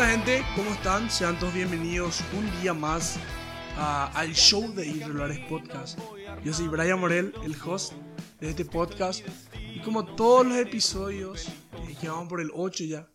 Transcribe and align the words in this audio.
onda 0.00 0.12
gente? 0.12 0.42
¿Cómo 0.56 0.70
están? 0.70 1.10
Sean 1.10 1.38
todos 1.38 1.52
bienvenidos 1.52 2.22
un 2.32 2.50
día 2.62 2.72
más 2.72 3.18
a- 3.76 4.06
al 4.18 4.32
show 4.34 4.72
de 4.72 4.86
Irregulares 4.86 5.38
Podcast. 5.40 5.98
Yo 6.42 6.54
soy 6.54 6.68
Brian 6.68 6.98
Morel, 6.98 7.34
el 7.44 7.54
host 7.62 7.92
de 8.40 8.48
este 8.48 8.64
podcast. 8.64 9.22
Y 9.74 9.80
como 9.80 10.06
todos 10.16 10.46
los 10.46 10.56
episodios, 10.56 11.48
eh, 11.48 11.96
que 12.00 12.08
vamos 12.08 12.28
por 12.28 12.40
el 12.40 12.50
8 12.54 12.84
ya, 12.84 13.10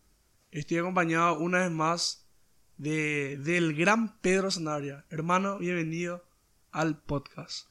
estoy 0.52 0.78
acompañado 0.78 1.40
una 1.40 1.60
vez 1.60 1.72
más 1.72 2.28
de, 2.78 3.38
del 3.38 3.74
gran 3.76 4.20
Pedro 4.20 4.52
Sanabria. 4.52 5.06
Hermano, 5.10 5.58
bienvenido 5.58 6.24
al 6.72 7.02
podcast. 7.02 7.68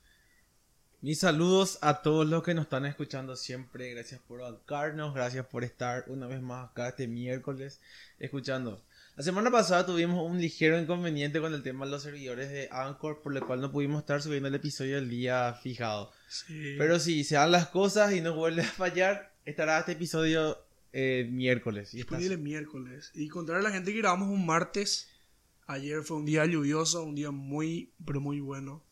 Mis 1.05 1.19
saludos 1.19 1.77
a 1.83 2.01
todos 2.01 2.27
los 2.27 2.43
que 2.43 2.55
nos 2.55 2.63
están 2.63 2.87
escuchando 2.87 3.37
siempre. 3.37 3.91
Gracias 3.91 4.23
por 4.23 4.41
bancarnos, 4.41 5.13
gracias 5.13 5.45
por 5.45 5.63
estar 5.63 6.05
una 6.07 6.27
vez 6.27 6.41
más 6.41 6.71
acá 6.71 6.89
este 6.89 7.07
miércoles 7.09 7.83
escuchando. 8.19 8.83
La 9.15 9.23
semana 9.23 9.51
pasada 9.51 9.85
tuvimos 9.85 10.27
un 10.27 10.41
ligero 10.41 10.81
inconveniente 10.81 11.43
con 11.43 11.53
el 11.53 11.63
tema 11.63 11.85
de 11.85 11.91
los 11.91 12.05
servidores 12.05 12.49
de 12.49 12.71
Anchor, 12.73 13.21
por 13.21 13.35
lo 13.35 13.47
cual 13.47 13.61
no 13.61 13.71
pudimos 13.71 14.01
estar 14.01 14.23
subiendo 14.23 14.49
el 14.49 14.55
episodio 14.55 14.97
el 14.97 15.11
día 15.11 15.53
fijado. 15.63 16.11
Sí. 16.27 16.77
Pero 16.79 16.99
si 16.99 17.23
se 17.23 17.35
dan 17.35 17.53
las 17.53 17.69
cosas 17.69 18.15
y 18.15 18.23
no 18.23 18.35
vuelve 18.35 18.63
a 18.63 18.65
fallar, 18.65 19.35
estará 19.45 19.81
este 19.81 19.93
episodio 19.93 20.57
eh, 20.95 21.29
miércoles. 21.31 21.93
Y 21.93 22.03
miércoles. 22.39 23.11
Y 23.13 23.29
contar 23.29 23.57
a 23.57 23.63
la 23.63 23.73
gente 23.73 23.93
que 23.93 23.99
grabamos 23.99 24.31
un 24.31 24.47
martes. 24.47 25.11
Ayer 25.67 26.03
fue 26.03 26.17
un 26.17 26.25
día 26.25 26.47
lluvioso, 26.47 27.05
un 27.05 27.15
día 27.15 27.31
muy, 27.31 27.93
pero 28.07 28.23
muy 28.23 28.41
bueno. 28.41 28.83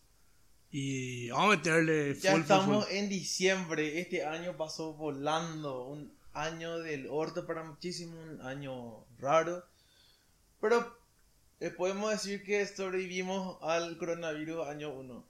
Y 0.75 1.29
vamos 1.31 1.55
a 1.55 1.57
meterle 1.59 2.15
Ya 2.15 2.31
full, 2.33 2.41
full, 2.41 2.41
estamos 2.41 2.85
full. 2.87 2.95
en 2.97 3.09
diciembre. 3.11 4.01
Este 4.01 4.25
año 4.25 4.57
pasó 4.57 4.95
volando. 4.95 5.85
Un 5.87 6.13
año 6.33 6.79
del 6.79 7.07
orto 7.11 7.47
para 7.47 7.63
muchísimo. 7.63 8.19
Un 8.21 8.41
año 8.41 9.05
raro. 9.19 9.65
Pero 10.61 10.97
eh, 11.61 11.71
podemos 11.71 12.11
decir 12.11 12.43
que 12.43 12.67
sobrevivimos 12.67 13.59
al 13.63 13.99
coronavirus 13.99 14.67
año 14.67 14.91
1. 14.95 15.25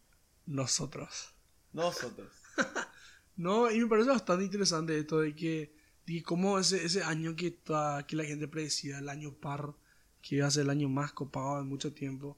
Nosotros. 0.47 1.35
Nosotros. 1.73 2.31
No, 3.35 3.71
y 3.71 3.81
me 3.81 3.87
parece 3.87 4.11
bastante 4.11 4.45
interesante 4.45 4.97
esto 4.99 5.21
de 5.21 5.35
que, 5.35 5.75
de 6.07 6.23
cómo 6.23 6.59
ese, 6.59 6.85
ese 6.85 7.03
año 7.03 7.35
que, 7.35 7.51
ta- 7.51 8.05
que 8.07 8.15
la 8.15 8.25
gente 8.25 8.47
predecía, 8.47 8.99
el 8.99 9.09
año 9.09 9.33
par, 9.33 9.73
que 10.21 10.37
iba 10.37 10.47
a 10.47 10.51
ser 10.51 10.65
el 10.65 10.71
año 10.71 10.91
más 10.91 11.13
copado 11.15 11.57
de 11.57 11.63
mucho 11.65 11.95
tiempo, 11.95 12.37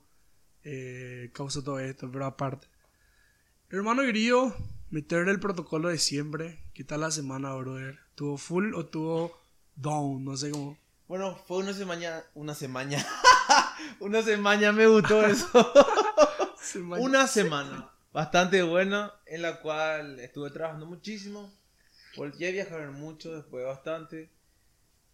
eh, 0.63 1.31
causó 1.35 1.65
todo 1.65 1.81
esto, 1.81 2.09
pero 2.13 2.27
aparte. 2.27 2.69
Hermano 3.71 4.03
querido, 4.03 4.55
meterle 4.91 5.33
el 5.33 5.41
protocolo 5.41 5.89
de 5.89 5.99
siempre. 5.99 6.61
¿Qué 6.75 6.85
tal 6.85 7.01
la 7.01 7.11
semana, 7.11 7.55
brother? 7.55 7.99
¿Tuvo 8.15 8.37
full 8.37 8.75
o 8.75 8.87
tuvo 8.87 9.41
down? 9.77 10.25
No 10.25 10.37
sé 10.37 10.51
cómo. 10.51 10.79
Bueno, 11.09 11.37
fue 11.47 11.59
una 11.59 11.73
semana. 11.73 12.25
Una 12.35 12.55
semana. 12.55 13.05
una 14.01 14.23
semana 14.23 14.73
me 14.73 14.87
gustó 14.87 15.25
eso. 15.27 15.73
Semana- 16.61 17.03
una 17.03 17.27
semana 17.27 17.91
bastante 18.13 18.63
buena 18.63 19.13
en 19.27 19.43
la 19.43 19.61
cual 19.61 20.21
estuve 20.21 20.51
trabajando 20.51 20.87
muchísimo. 20.87 21.53
Volví 22.17 22.47
a 22.47 22.53
viajar 22.53 22.91
mucho 22.93 23.35
después 23.35 23.65
bastante. 23.67 24.31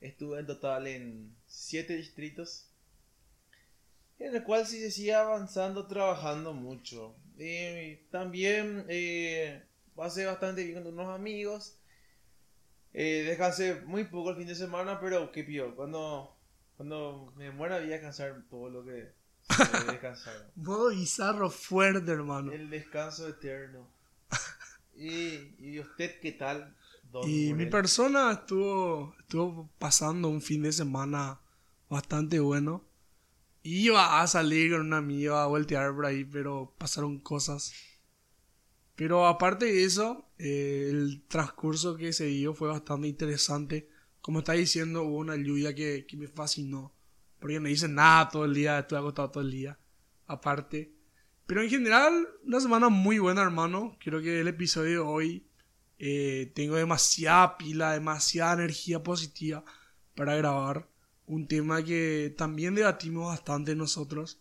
Estuve 0.01 0.41
en 0.41 0.47
total 0.47 0.87
en 0.87 1.37
siete 1.47 1.97
distritos. 1.97 2.67
En 4.19 4.35
el 4.37 4.43
cual 4.45 4.67
sí 4.67 4.79
se 4.81 4.91
sigue 4.91 5.15
avanzando, 5.15 5.87
trabajando 5.87 6.53
mucho. 6.53 7.15
Eh, 7.43 8.07
también 8.11 8.85
eh, 8.89 9.65
pasé 9.97 10.27
bastante 10.27 10.63
bien 10.63 10.83
con 10.83 10.93
unos 10.93 11.09
amigos. 11.09 11.79
Eh, 12.93 13.25
descansé 13.27 13.81
muy 13.87 14.05
poco 14.05 14.31
el 14.31 14.37
fin 14.37 14.47
de 14.47 14.55
semana, 14.55 15.01
pero 15.01 15.33
qué 15.33 15.43
pío. 15.43 15.75
Cuando, 15.75 16.37
cuando 16.77 17.33
me 17.37 17.51
muera 17.51 17.79
voy 17.79 17.87
a 17.87 17.93
descansar 17.93 18.45
todo 18.51 18.69
lo 18.69 18.85
que 18.85 19.15
se 19.49 19.79
debe 19.79 19.93
descansar. 19.93 20.51
Modo 20.55 20.91
bizarro 20.91 21.49
fuerte, 21.49 22.13
hermano. 22.13 22.53
El 22.53 22.69
descanso 22.69 23.27
eterno. 23.27 23.89
¿Y, 24.95 25.55
y 25.59 25.81
usted 25.81 26.21
qué 26.21 26.33
tal? 26.33 26.77
don 27.11 27.27
Y 27.27 27.55
mi 27.55 27.65
persona 27.65 28.33
estuvo, 28.33 29.15
estuvo 29.19 29.71
pasando 29.79 30.29
un 30.29 30.43
fin 30.43 30.63
de 30.63 30.73
semana 30.73 31.41
bastante 31.89 32.39
bueno. 32.39 32.85
Iba 33.63 34.21
a 34.21 34.27
salir 34.27 34.73
con 34.73 34.81
una 34.83 34.99
amiga 34.99 35.43
a 35.43 35.47
voltear 35.47 35.95
por 35.95 36.07
ahí, 36.07 36.25
pero 36.25 36.75
pasaron 36.79 37.19
cosas. 37.19 37.73
Pero 38.97 39.27
aparte 39.27 39.67
de 39.67 39.85
eso, 39.85 40.31
eh, 40.39 40.89
el 40.91 41.23
transcurso 41.27 41.97
que 41.97 42.13
se 42.13 42.27
dio 42.27 42.55
fue 42.55 42.69
bastante 42.69 43.09
interesante. 43.09 43.89
Como 44.21 44.41
está 44.41 44.53
diciendo, 44.53 45.03
hubo 45.05 45.17
una 45.19 45.37
lluvia 45.37 45.75
que, 45.75 46.07
que 46.07 46.17
me 46.17 46.29
fascinó. 46.29 46.95
Porque 47.39 47.61
no 47.61 47.69
hice 47.69 47.89
nada 47.89 48.29
todo 48.29 48.45
el 48.45 48.55
día, 48.55 48.79
estuve 48.79 48.99
acostado 48.99 49.31
todo 49.31 49.43
el 49.43 49.51
día. 49.51 49.79
Aparte. 50.27 50.93
Pero 51.47 51.63
en 51.63 51.71
general, 51.71 52.29
una 52.45 52.61
semana 52.61 52.89
muy 52.91 53.19
buena, 53.19 53.43
hermano. 53.43 53.97
Creo 54.01 54.21
que 54.21 54.41
el 54.41 54.49
episodio 54.49 54.91
de 54.91 54.99
hoy 54.99 55.47
eh, 55.99 56.53
tengo 56.55 56.77
demasiada 56.77 57.57
pila, 57.59 57.93
demasiada 57.93 58.55
energía 58.55 59.03
positiva 59.03 59.65
para 60.15 60.37
grabar. 60.37 60.90
Un 61.31 61.47
tema 61.47 61.85
que 61.85 62.35
también 62.37 62.75
debatimos 62.75 63.27
bastante 63.27 63.77
nosotros. 63.77 64.41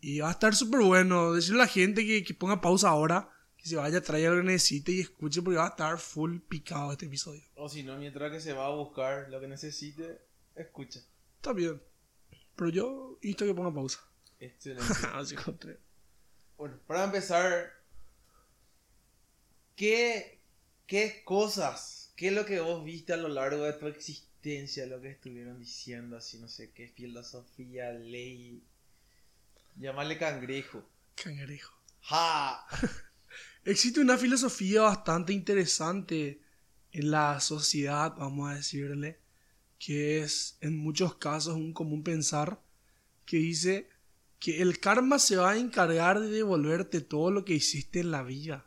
Y 0.00 0.18
va 0.18 0.30
a 0.30 0.32
estar 0.32 0.52
súper 0.52 0.80
bueno. 0.80 1.32
Decirle 1.32 1.60
a 1.60 1.64
la 1.66 1.70
gente 1.70 2.04
que, 2.04 2.24
que 2.24 2.34
ponga 2.34 2.60
pausa 2.60 2.88
ahora, 2.88 3.30
que 3.56 3.68
se 3.68 3.76
vaya 3.76 3.98
a 3.98 4.02
traer 4.02 4.32
lo 4.32 4.38
que 4.38 4.48
necesite 4.48 4.90
y 4.90 5.00
escuche 5.00 5.42
porque 5.42 5.58
va 5.58 5.66
a 5.66 5.70
estar 5.70 5.96
full 5.96 6.40
picado 6.40 6.90
este 6.90 7.06
episodio. 7.06 7.44
O 7.54 7.68
si 7.68 7.84
no, 7.84 7.96
mientras 7.98 8.32
que 8.32 8.40
se 8.40 8.52
va 8.52 8.66
a 8.66 8.74
buscar 8.74 9.28
lo 9.30 9.38
que 9.40 9.46
necesite, 9.46 10.20
escucha. 10.56 10.98
Está 11.36 11.52
bien. 11.52 11.80
Pero 12.56 12.70
yo 12.70 13.18
insto 13.22 13.46
que 13.46 13.54
ponga 13.54 13.72
pausa. 13.72 14.00
Excelente. 14.40 14.92
Así 15.14 15.36
encontré. 15.36 15.78
bueno, 16.56 16.80
para 16.88 17.04
empezar, 17.04 17.74
¿qué, 19.76 20.40
¿qué 20.88 21.22
cosas, 21.24 22.12
qué 22.16 22.26
es 22.26 22.32
lo 22.32 22.44
que 22.44 22.58
vos 22.58 22.84
viste 22.84 23.12
a 23.12 23.16
lo 23.18 23.28
largo 23.28 23.62
de 23.62 23.74
tu 23.74 23.86
existencia, 23.86 24.27
lo 24.86 25.00
que 25.02 25.10
estuvieron 25.10 25.58
diciendo, 25.58 26.16
así 26.16 26.38
no 26.38 26.48
sé 26.48 26.70
qué, 26.70 26.88
filosofía, 26.88 27.92
ley, 27.92 28.62
llamarle 29.76 30.16
cangrejo? 30.16 30.88
Cangrejo. 31.14 31.74
¡Ja! 32.00 32.64
Existe 33.64 34.00
una 34.00 34.16
filosofía 34.16 34.82
bastante 34.82 35.34
interesante 35.34 36.40
en 36.92 37.10
la 37.10 37.40
sociedad, 37.40 38.14
vamos 38.16 38.50
a 38.50 38.54
decirle, 38.54 39.18
que 39.78 40.20
es 40.20 40.56
en 40.62 40.78
muchos 40.78 41.16
casos 41.16 41.54
un 41.54 41.74
común 41.74 42.02
pensar, 42.02 42.62
que 43.26 43.36
dice 43.36 43.90
que 44.38 44.62
el 44.62 44.80
karma 44.80 45.18
se 45.18 45.36
va 45.36 45.50
a 45.50 45.58
encargar 45.58 46.20
de 46.20 46.30
devolverte 46.30 47.02
todo 47.02 47.30
lo 47.30 47.44
que 47.44 47.54
hiciste 47.54 48.00
en 48.00 48.12
la 48.12 48.22
vida. 48.22 48.66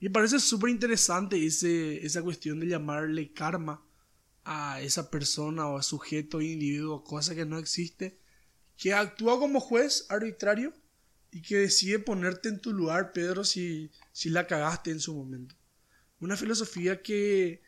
Y 0.00 0.06
me 0.06 0.10
parece 0.10 0.40
súper 0.40 0.70
interesante 0.70 1.46
esa 1.46 2.22
cuestión 2.22 2.58
de 2.58 2.66
llamarle 2.66 3.32
karma 3.32 3.83
a 4.44 4.80
esa 4.80 5.10
persona 5.10 5.66
o 5.68 5.78
a 5.78 5.82
sujeto, 5.82 6.40
individuo, 6.40 7.04
cosa 7.04 7.34
que 7.34 7.46
no 7.46 7.58
existe, 7.58 8.18
que 8.76 8.92
actúa 8.92 9.38
como 9.38 9.60
juez 9.60 10.06
arbitrario 10.08 10.72
y 11.30 11.42
que 11.42 11.58
decide 11.58 11.98
ponerte 11.98 12.48
en 12.48 12.60
tu 12.60 12.72
lugar, 12.72 13.12
Pedro, 13.12 13.44
si, 13.44 13.90
si 14.12 14.30
la 14.30 14.46
cagaste 14.46 14.90
en 14.90 15.00
su 15.00 15.14
momento. 15.14 15.54
Una 16.20 16.36
filosofía 16.36 17.02
que, 17.02 17.62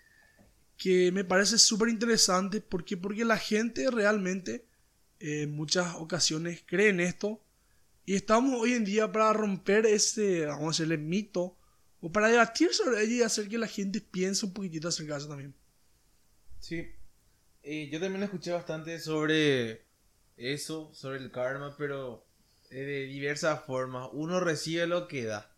que 0.77 1.11
me 1.13 1.25
parece 1.25 1.59
súper 1.59 1.89
interesante 1.89 2.61
porque, 2.61 2.97
porque 2.97 3.25
la 3.25 3.39
gente 3.39 3.91
realmente 3.91 4.67
eh, 5.19 5.43
en 5.43 5.53
muchas 5.53 5.95
ocasiones 5.97 6.63
cree 6.67 6.91
en 6.91 7.01
esto 7.01 7.41
y 8.05 8.15
estamos 8.15 8.61
hoy 8.61 8.75
en 8.75 8.85
día 8.85 9.11
para 9.11 9.33
romper 9.33 9.87
ese, 9.87 10.47
vamos 10.47 10.65
a 10.65 10.83
decirle, 10.83 10.99
mito 10.99 11.57
o 12.01 12.13
para 12.13 12.29
debatir 12.29 12.73
sobre 12.73 13.03
ello 13.03 13.17
y 13.17 13.23
hacer 13.23 13.49
que 13.49 13.59
la 13.59 13.67
gente 13.67 14.01
piense 14.01 14.47
un 14.47 14.53
poquitito 14.53 14.89
acerca 14.89 15.15
de 15.15 15.19
eso 15.19 15.29
también. 15.29 15.55
Sí. 16.61 16.91
Eh, 17.63 17.89
yo 17.91 18.01
también 18.01 18.23
escuché 18.23 18.53
bastante 18.53 18.99
sobre 19.01 19.85
eso, 20.37 20.93
sobre 20.95 21.19
el 21.19 21.31
karma, 21.31 21.75
pero 21.77 22.27
eh, 22.71 22.81
de 22.83 23.07
diversas 23.07 23.65
formas. 23.65 24.09
Uno 24.13 24.41
recibe 24.41 24.87
lo 24.87 25.09
que 25.09 25.25
da. 25.25 25.53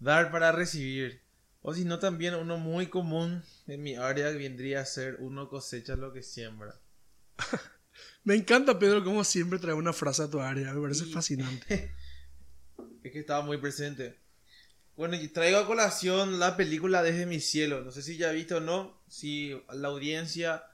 Dar 0.00 0.30
para 0.30 0.52
recibir. 0.52 1.22
O 1.62 1.72
si 1.72 1.84
no, 1.84 1.98
también 1.98 2.34
uno 2.34 2.58
muy 2.58 2.88
común 2.88 3.42
en 3.66 3.82
mi 3.82 3.94
área 3.96 4.28
vendría 4.30 4.80
a 4.80 4.84
ser 4.84 5.16
uno 5.20 5.48
cosecha 5.48 5.96
lo 5.96 6.12
que 6.12 6.22
siembra. 6.22 6.78
Me 8.24 8.34
encanta, 8.34 8.78
Pedro, 8.78 9.04
como 9.04 9.22
siempre 9.24 9.58
trae 9.58 9.74
una 9.74 9.92
frase 9.92 10.22
a 10.22 10.30
tu 10.30 10.40
área, 10.40 10.72
me 10.72 10.80
parece 10.80 11.04
Y- 11.06 11.12
fascinante. 11.12 11.94
Es 13.04 13.12
que 13.12 13.20
estaba 13.20 13.42
muy 13.44 13.58
presente. 13.58 14.18
Bueno, 14.96 15.16
y 15.16 15.28
traigo 15.28 15.58
a 15.58 15.66
colación 15.66 16.38
la 16.38 16.56
película 16.56 17.02
Desde 17.02 17.26
mi 17.26 17.40
cielo. 17.40 17.80
No 17.82 17.90
sé 17.90 18.02
si 18.02 18.16
ya 18.16 18.28
ha 18.30 18.32
visto 18.32 18.58
o 18.58 18.60
no. 18.60 19.00
Si 19.08 19.60
la 19.72 19.88
audiencia 19.88 20.64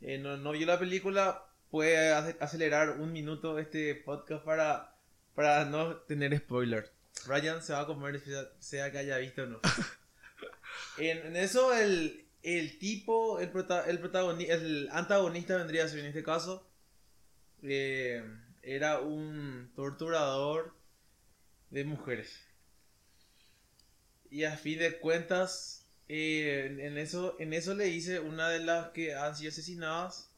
eh, 0.00 0.18
no, 0.18 0.36
no 0.38 0.52
vio 0.52 0.66
la 0.66 0.78
película, 0.78 1.44
puede 1.70 2.12
ace- 2.12 2.36
acelerar 2.40 3.00
un 3.00 3.12
minuto 3.12 3.58
este 3.58 3.94
podcast 3.94 4.44
para, 4.44 4.94
para 5.34 5.64
no 5.66 5.96
tener 5.96 6.36
spoiler. 6.38 6.90
Ryan 7.26 7.62
se 7.62 7.72
va 7.72 7.80
a 7.80 7.86
comer, 7.86 8.16
sea, 8.60 8.90
que 8.90 8.98
haya 8.98 9.18
visto 9.18 9.42
o 9.42 9.46
no. 9.46 9.60
En, 10.98 11.18
en 11.26 11.36
eso, 11.36 11.74
el, 11.74 12.26
el 12.42 12.78
tipo, 12.78 13.38
el, 13.40 13.50
prota- 13.50 13.86
el, 13.86 14.00
protagoni- 14.00 14.48
el 14.50 14.88
antagonista 14.92 15.56
vendría 15.56 15.84
a 15.84 15.88
ser 15.88 16.00
en 16.00 16.06
este 16.06 16.22
caso, 16.22 16.66
eh, 17.62 18.22
era 18.62 19.00
un 19.00 19.70
torturador 19.74 20.74
de 21.70 21.84
mujeres. 21.84 22.45
Y 24.36 24.44
a 24.44 24.54
fin 24.54 24.78
de 24.78 24.98
cuentas, 24.98 25.86
eh, 26.10 26.66
en, 26.66 26.78
en 26.78 26.98
eso, 26.98 27.36
en 27.38 27.54
eso 27.54 27.74
le 27.74 27.86
dice 27.86 28.20
una 28.20 28.50
de 28.50 28.58
las 28.58 28.90
que 28.90 29.14
han 29.14 29.34
sido 29.34 29.48
asesinadas, 29.48 30.30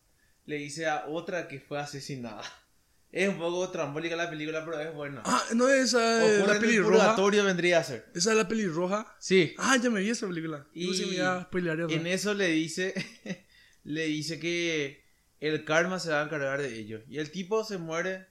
le 0.46 0.54
dice 0.54 0.86
a 0.86 1.06
otra 1.08 1.48
que 1.48 1.58
fue 1.58 1.80
asesinada. 1.80 2.44
Es 3.10 3.28
un 3.28 3.38
poco 3.38 3.68
trambólica 3.70 4.14
la 4.14 4.30
película, 4.30 4.64
pero 4.64 4.78
es 4.80 4.94
buena. 4.94 5.22
Ah, 5.24 5.42
no 5.54 5.68
es 5.68 5.86
esa 5.86 6.22
Ocurre 6.24 6.54
la 6.54 6.60
pelirroja. 6.60 6.92
purgatorio 6.92 7.42
vendría 7.42 7.78
a 7.78 7.82
ser. 7.82 8.06
Esa 8.14 8.30
es 8.32 8.36
la 8.36 8.46
pelirroja. 8.46 9.16
Sí. 9.18 9.54
Ah, 9.56 9.78
ya 9.82 9.88
me 9.90 10.00
vi 10.00 10.10
esa 10.10 10.28
película. 10.28 10.66
Y 10.74 10.94
si 10.94 11.06
me 11.06 11.14
iba 11.14 11.38
a. 11.38 11.48
En 11.88 12.06
eso 12.06 12.34
le 12.34 12.48
dice, 12.48 12.94
le 13.84 14.04
dice 14.04 14.38
que 14.38 15.02
el 15.40 15.64
karma 15.64 15.98
se 15.98 16.10
va 16.10 16.20
a 16.20 16.24
encargar 16.24 16.60
de 16.60 16.78
ello. 16.78 17.02
Y 17.08 17.18
el 17.18 17.30
tipo 17.32 17.64
se 17.64 17.78
muere, 17.78 18.26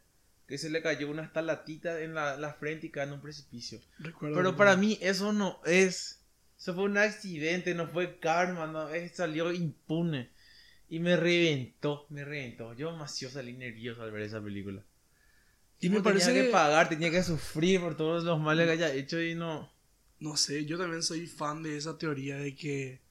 que 0.47 0.57
se 0.57 0.69
le 0.69 0.81
cayó 0.81 1.09
una 1.09 1.23
estalatita 1.23 2.01
en 2.01 2.13
la, 2.13 2.37
la 2.37 2.53
frente 2.53 2.87
y 2.87 2.89
cae 2.89 3.05
en 3.05 3.13
un 3.13 3.21
precipicio. 3.21 3.79
Recuerdo, 3.99 4.35
Pero 4.37 4.55
para 4.55 4.75
mí 4.77 4.97
eso 5.01 5.33
no 5.33 5.59
es. 5.65 6.23
Eso 6.57 6.73
fue 6.73 6.85
un 6.85 6.97
accidente, 6.97 7.75
no 7.75 7.87
fue 7.87 8.19
karma, 8.19 8.65
no, 8.67 8.89
es- 8.89 9.15
salió 9.15 9.51
impune. 9.53 10.31
Y 10.89 10.99
me 10.99 11.17
reventó, 11.17 12.05
me 12.09 12.23
reventó. 12.23 12.73
Yo 12.73 12.91
demasiado 12.93 13.33
salí 13.33 13.53
nervioso 13.53 14.01
al 14.03 14.11
ver 14.11 14.21
esa 14.23 14.41
película. 14.41 14.83
Y 15.79 15.89
me 15.89 16.01
parece 16.01 16.27
tenía 16.27 16.41
que 16.41 16.47
que- 16.47 16.51
pagar, 16.53 16.89
tenía 16.89 17.11
que 17.11 17.21
sufrir 17.23 17.79
por 17.81 17.95
todos 17.97 18.23
los 18.23 18.39
males 18.39 18.65
que 18.65 18.71
haya 18.71 18.93
hecho 18.93 19.21
y 19.21 19.35
no. 19.35 19.71
No 20.19 20.35
sé, 20.37 20.65
yo 20.65 20.79
también 20.79 21.03
soy 21.03 21.27
fan 21.27 21.61
de 21.61 21.77
esa 21.77 21.97
teoría 21.97 22.37
de 22.37 22.55
que. 22.55 23.01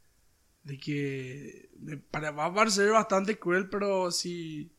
De 0.64 0.78
que. 0.78 1.68
Me 1.78 1.98
pare- 1.98 2.30
va 2.30 2.46
a 2.46 2.54
parecer 2.54 2.90
bastante 2.90 3.38
cruel, 3.38 3.68
pero 3.68 4.10
si. 4.10 4.72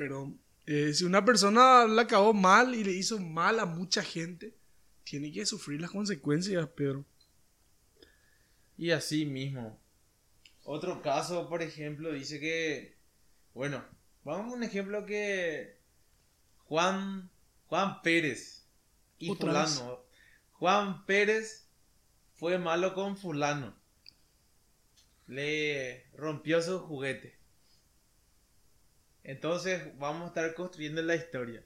Pero. 0.00 0.32
eh, 0.64 0.94
si 0.94 1.04
una 1.04 1.24
persona 1.26 1.86
la 1.86 2.02
acabó 2.02 2.32
mal 2.32 2.74
y 2.74 2.82
le 2.82 2.92
hizo 2.92 3.18
mal 3.18 3.60
a 3.60 3.66
mucha 3.66 4.02
gente, 4.02 4.54
tiene 5.04 5.30
que 5.30 5.44
sufrir 5.44 5.78
las 5.78 5.90
consecuencias, 5.90 6.66
Pedro. 6.68 7.04
Y 8.78 8.92
así 8.92 9.26
mismo. 9.26 9.78
Otro 10.64 11.02
caso, 11.02 11.48
por 11.50 11.60
ejemplo, 11.60 12.12
dice 12.12 12.40
que. 12.40 12.96
Bueno, 13.52 13.84
vamos 14.24 14.52
a 14.52 14.56
un 14.56 14.62
ejemplo 14.62 15.04
que. 15.04 15.78
Juan. 16.64 17.30
Juan 17.66 18.00
Pérez. 18.00 18.66
Y 19.18 19.30
Otra 19.30 19.66
Fulano. 19.66 20.04
Juan 20.52 21.04
Pérez 21.04 21.68
fue 22.36 22.58
malo 22.58 22.94
con 22.94 23.18
Fulano. 23.18 23.76
Le 25.26 26.06
rompió 26.14 26.62
su 26.62 26.78
juguete. 26.78 27.39
Entonces 29.24 29.96
vamos 29.98 30.24
a 30.24 30.26
estar 30.28 30.54
construyendo 30.54 31.02
la 31.02 31.16
historia. 31.16 31.64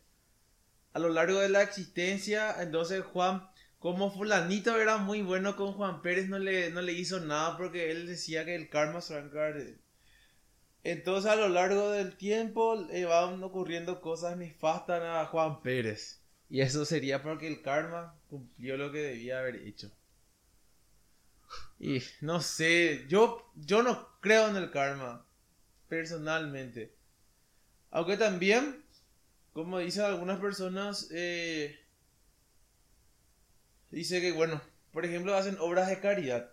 A 0.92 0.98
lo 0.98 1.08
largo 1.08 1.40
de 1.40 1.48
la 1.48 1.62
existencia, 1.62 2.62
entonces 2.62 3.04
Juan 3.04 3.48
como 3.84 4.10
fulanito 4.10 4.80
era 4.80 4.96
muy 4.96 5.20
bueno 5.20 5.56
con 5.56 5.74
Juan 5.74 6.00
Pérez, 6.00 6.28
no 6.28 6.38
le, 6.38 6.70
no 6.70 6.80
le 6.80 6.94
hizo 6.94 7.20
nada 7.20 7.58
porque 7.58 7.90
él 7.90 8.06
decía 8.06 8.46
que 8.46 8.54
el 8.54 8.70
karma 8.70 9.02
se 9.02 9.20
va. 9.20 9.52
Entonces 10.84 11.30
a 11.30 11.36
lo 11.36 11.50
largo 11.50 11.90
del 11.90 12.16
tiempo 12.16 12.76
le 12.76 13.04
van 13.04 13.42
ocurriendo 13.42 14.00
cosas 14.00 14.38
nefastas 14.38 15.02
a 15.02 15.26
Juan 15.26 15.60
Pérez. 15.60 16.22
Y 16.48 16.60
eso 16.62 16.84
sería 16.84 17.22
porque 17.22 17.46
el 17.46 17.60
karma 17.60 18.18
cumplió 18.28 18.76
lo 18.76 18.90
que 18.90 18.98
debía 18.98 19.40
haber 19.40 19.56
hecho. 19.56 19.90
Y 21.78 22.02
no 22.20 22.40
sé, 22.40 23.04
yo, 23.08 23.52
yo 23.54 23.82
no 23.82 24.18
creo 24.20 24.48
en 24.48 24.56
el 24.56 24.70
karma, 24.70 25.26
personalmente. 25.88 26.94
Aunque 27.94 28.16
también, 28.16 28.82
como 29.52 29.78
dicen 29.78 30.02
algunas 30.02 30.40
personas, 30.40 31.08
eh, 31.12 31.78
dice 33.92 34.20
que, 34.20 34.32
bueno, 34.32 34.60
por 34.90 35.04
ejemplo, 35.04 35.32
hacen 35.36 35.56
obras 35.60 35.88
de 35.88 36.00
caridad. 36.00 36.50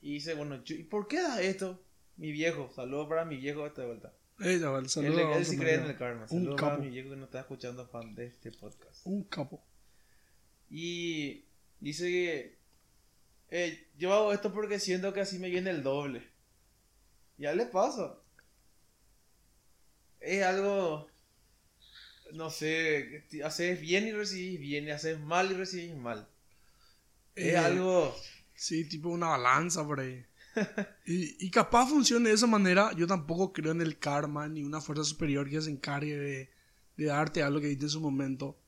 Y 0.00 0.14
dice, 0.14 0.34
bueno, 0.34 0.60
¿y 0.66 0.82
por 0.82 1.06
qué 1.06 1.22
da 1.22 1.40
esto? 1.40 1.80
Mi 2.16 2.32
viejo, 2.32 2.72
saludo 2.74 3.08
para 3.08 3.24
mi 3.24 3.36
viejo 3.36 3.60
de 3.60 3.68
esta 3.68 3.86
vuelta. 3.86 4.12
Chaval, 4.40 4.88
saludos 4.88 5.36
él 5.36 5.46
sí 5.46 5.56
cree 5.56 5.76
en 5.76 5.84
el 5.84 5.96
karma. 5.96 6.22
Un 6.22 6.28
Saludo 6.28 6.56
para 6.56 6.78
mi 6.78 6.88
viejo 6.88 7.10
que 7.10 7.16
no 7.16 7.26
está 7.26 7.38
escuchando 7.38 7.86
fan 7.86 8.16
de 8.16 8.26
este 8.26 8.50
podcast. 8.50 9.06
Un 9.06 9.22
capo. 9.22 9.64
Y 10.70 11.44
dice 11.78 12.08
que 12.08 12.58
eh, 13.50 13.86
yo 13.96 14.12
hago 14.12 14.32
esto 14.32 14.52
porque 14.52 14.80
siento 14.80 15.12
que 15.12 15.20
así 15.20 15.38
me 15.38 15.50
viene 15.50 15.70
el 15.70 15.84
doble. 15.84 16.28
Ya 17.38 17.54
le 17.54 17.66
pasa. 17.66 18.18
Es 20.22 20.42
algo, 20.44 21.06
no 22.32 22.50
sé, 22.50 23.24
haces 23.44 23.80
bien 23.80 24.06
y 24.08 24.12
recibís 24.12 24.58
bien, 24.60 24.86
y 24.86 24.90
haces 24.90 25.20
mal 25.20 25.50
y 25.52 25.54
recibís 25.54 25.94
mal. 25.96 26.28
Eh, 27.36 27.50
Es 27.50 27.56
algo... 27.56 28.14
Sí, 28.54 28.84
tipo 28.88 29.08
una 29.08 29.28
balanza 29.28 29.84
por 29.86 30.00
ahí. 30.00 30.24
y, 31.06 31.46
y 31.46 31.50
capaz 31.50 31.88
funcione 31.88 32.28
de 32.28 32.34
esa 32.34 32.46
manera. 32.46 32.92
Yo 32.96 33.06
tampoco 33.06 33.52
creo 33.52 33.72
en 33.72 33.80
el 33.80 33.98
karma 33.98 34.48
ni 34.48 34.62
una 34.62 34.80
fuerza 34.80 35.04
superior 35.04 35.48
que 35.48 35.60
se 35.60 35.70
encargue 35.70 36.16
de, 36.16 36.50
de 36.96 37.04
darte 37.06 37.42
algo 37.42 37.60
que 37.60 37.68
diste 37.68 37.86
en 37.86 37.90
su 37.90 38.00
momento. 38.00 38.58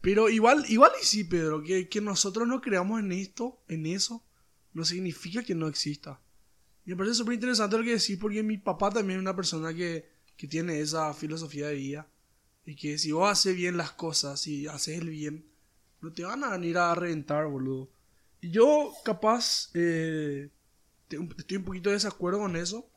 Pero 0.00 0.28
igual, 0.30 0.64
igual 0.68 0.92
y 1.00 1.04
sí, 1.04 1.24
Pedro, 1.24 1.62
que, 1.62 1.88
que 1.88 2.00
nosotros 2.00 2.48
no 2.48 2.60
creamos 2.60 3.00
en 3.00 3.12
esto, 3.12 3.62
en 3.68 3.86
eso, 3.86 4.24
no 4.72 4.84
significa 4.84 5.42
que 5.42 5.54
no 5.54 5.68
exista. 5.68 6.20
Y 6.86 6.90
me 6.90 6.96
parece 6.96 7.16
súper 7.16 7.34
interesante 7.34 7.76
lo 7.76 7.84
que 7.84 7.96
decís, 7.98 8.16
porque 8.18 8.42
mi 8.42 8.58
papá 8.58 8.90
también 8.90 9.18
es 9.18 9.22
una 9.22 9.36
persona 9.36 9.74
que, 9.74 10.10
que 10.40 10.48
tiene 10.48 10.80
esa 10.80 11.12
filosofía 11.12 11.68
de 11.68 11.74
vida. 11.74 12.06
Y 12.64 12.74
que 12.74 12.96
si 12.96 13.12
vos 13.12 13.30
haces 13.30 13.54
bien 13.54 13.76
las 13.76 13.90
cosas, 13.92 14.40
si 14.40 14.66
haces 14.66 14.98
el 14.98 15.10
bien, 15.10 15.44
no 16.00 16.12
te 16.12 16.24
van 16.24 16.42
a 16.44 16.50
venir 16.52 16.78
a 16.78 16.94
reventar, 16.94 17.46
boludo. 17.46 17.90
Y 18.40 18.50
yo, 18.50 18.94
capaz, 19.04 19.70
eh, 19.74 20.48
estoy 21.36 21.56
un 21.58 21.64
poquito 21.64 21.90
de 21.90 21.96
desacuerdo 21.96 22.38
con 22.38 22.56
eso, 22.56 22.88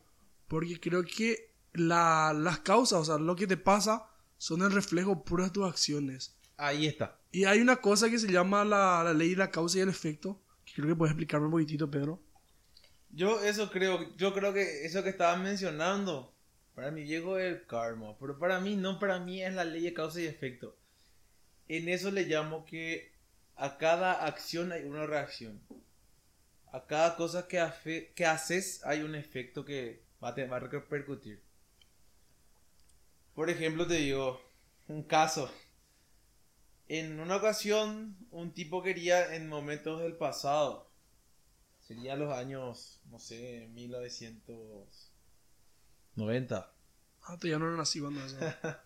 porque 0.48 0.80
creo 0.80 1.04
que 1.04 1.52
la- 1.74 2.34
las 2.34 2.60
causas, 2.60 3.00
o 3.02 3.06
sea, 3.06 3.18
lo 3.18 3.36
que 3.36 3.48
te 3.48 3.58
pasa, 3.58 4.06
son 4.38 4.62
el 4.62 4.72
reflejo 4.72 5.26
puro 5.26 5.44
de 5.44 5.50
tus 5.50 5.66
acciones. 5.68 6.38
Ahí 6.56 6.86
está. 6.88 7.20
Y 7.32 7.44
hay 7.44 7.60
una 7.60 7.78
cosa 7.78 8.10
que 8.10 8.20
se 8.20 8.32
llama 8.32 8.64
la, 8.64 9.04
la 9.04 9.14
ley 9.14 9.32
de 9.32 9.38
la 9.38 9.52
causa 9.52 9.80
y 9.80 9.82
el 9.82 9.90
efecto, 9.90 10.40
que 10.64 10.74
creo 10.76 10.88
que 10.88 10.96
puedes 10.96 11.12
explicarme 11.12 11.48
un 11.48 11.52
poquitito, 11.52 11.92
Pedro. 11.92 12.22
Yo 13.10 13.42
eso 13.42 13.70
creo, 13.70 14.16
yo 14.16 14.34
creo 14.34 14.54
que 14.54 14.86
eso 14.86 15.04
que 15.04 15.10
estaba 15.10 15.36
mencionando, 15.36 16.33
para 16.76 16.92
mi 16.92 17.04
viejo 17.04 17.38
es 17.38 17.54
el 17.54 17.66
karma, 17.68 18.18
pero 18.20 18.40
para 18.40 18.60
mí 18.60 18.76
no, 18.76 19.00
para 19.00 19.20
mí 19.20 19.44
es 19.44 19.54
la 19.54 19.64
ley 19.64 19.84
de 19.84 19.94
causa 19.94 20.22
y 20.22 20.26
efecto. 20.26 20.76
En 21.68 21.88
eso 21.88 22.12
le 22.12 22.24
llamo 22.24 22.66
que 22.66 23.12
a 23.56 23.78
cada 23.78 24.26
acción 24.26 24.72
hay 24.72 24.84
una 24.84 25.06
reacción. 25.06 25.62
A 26.72 26.86
cada 26.86 27.16
cosa 27.16 27.48
que, 27.48 28.12
que 28.16 28.26
haces 28.26 28.84
hay 28.86 29.02
un 29.02 29.16
efecto 29.16 29.64
que 29.64 30.04
va 30.24 30.30
a, 30.30 30.46
va 30.46 30.58
a 30.58 30.60
repercutir. 30.60 31.42
Por 33.36 33.50
ejemplo, 33.50 33.88
te 33.88 33.96
digo, 33.96 34.42
un 34.88 35.04
caso. 35.04 35.52
En 36.88 37.20
una 37.20 37.38
ocasión, 37.38 38.18
un 38.32 38.54
tipo 38.54 38.84
quería 38.84 39.36
en 39.36 39.48
momentos 39.48 40.02
del 40.02 40.16
pasado, 40.16 40.90
sería 41.80 42.16
los 42.16 42.34
años, 42.34 43.00
no 43.10 43.20
sé, 43.20 43.68
1990. 46.16 46.72
Ah, 47.26 47.38
tú 47.40 47.48
ya 47.48 47.58
no 47.60 47.76
nací 47.76 48.00
cuando 48.00 48.24
eso. 48.26 48.38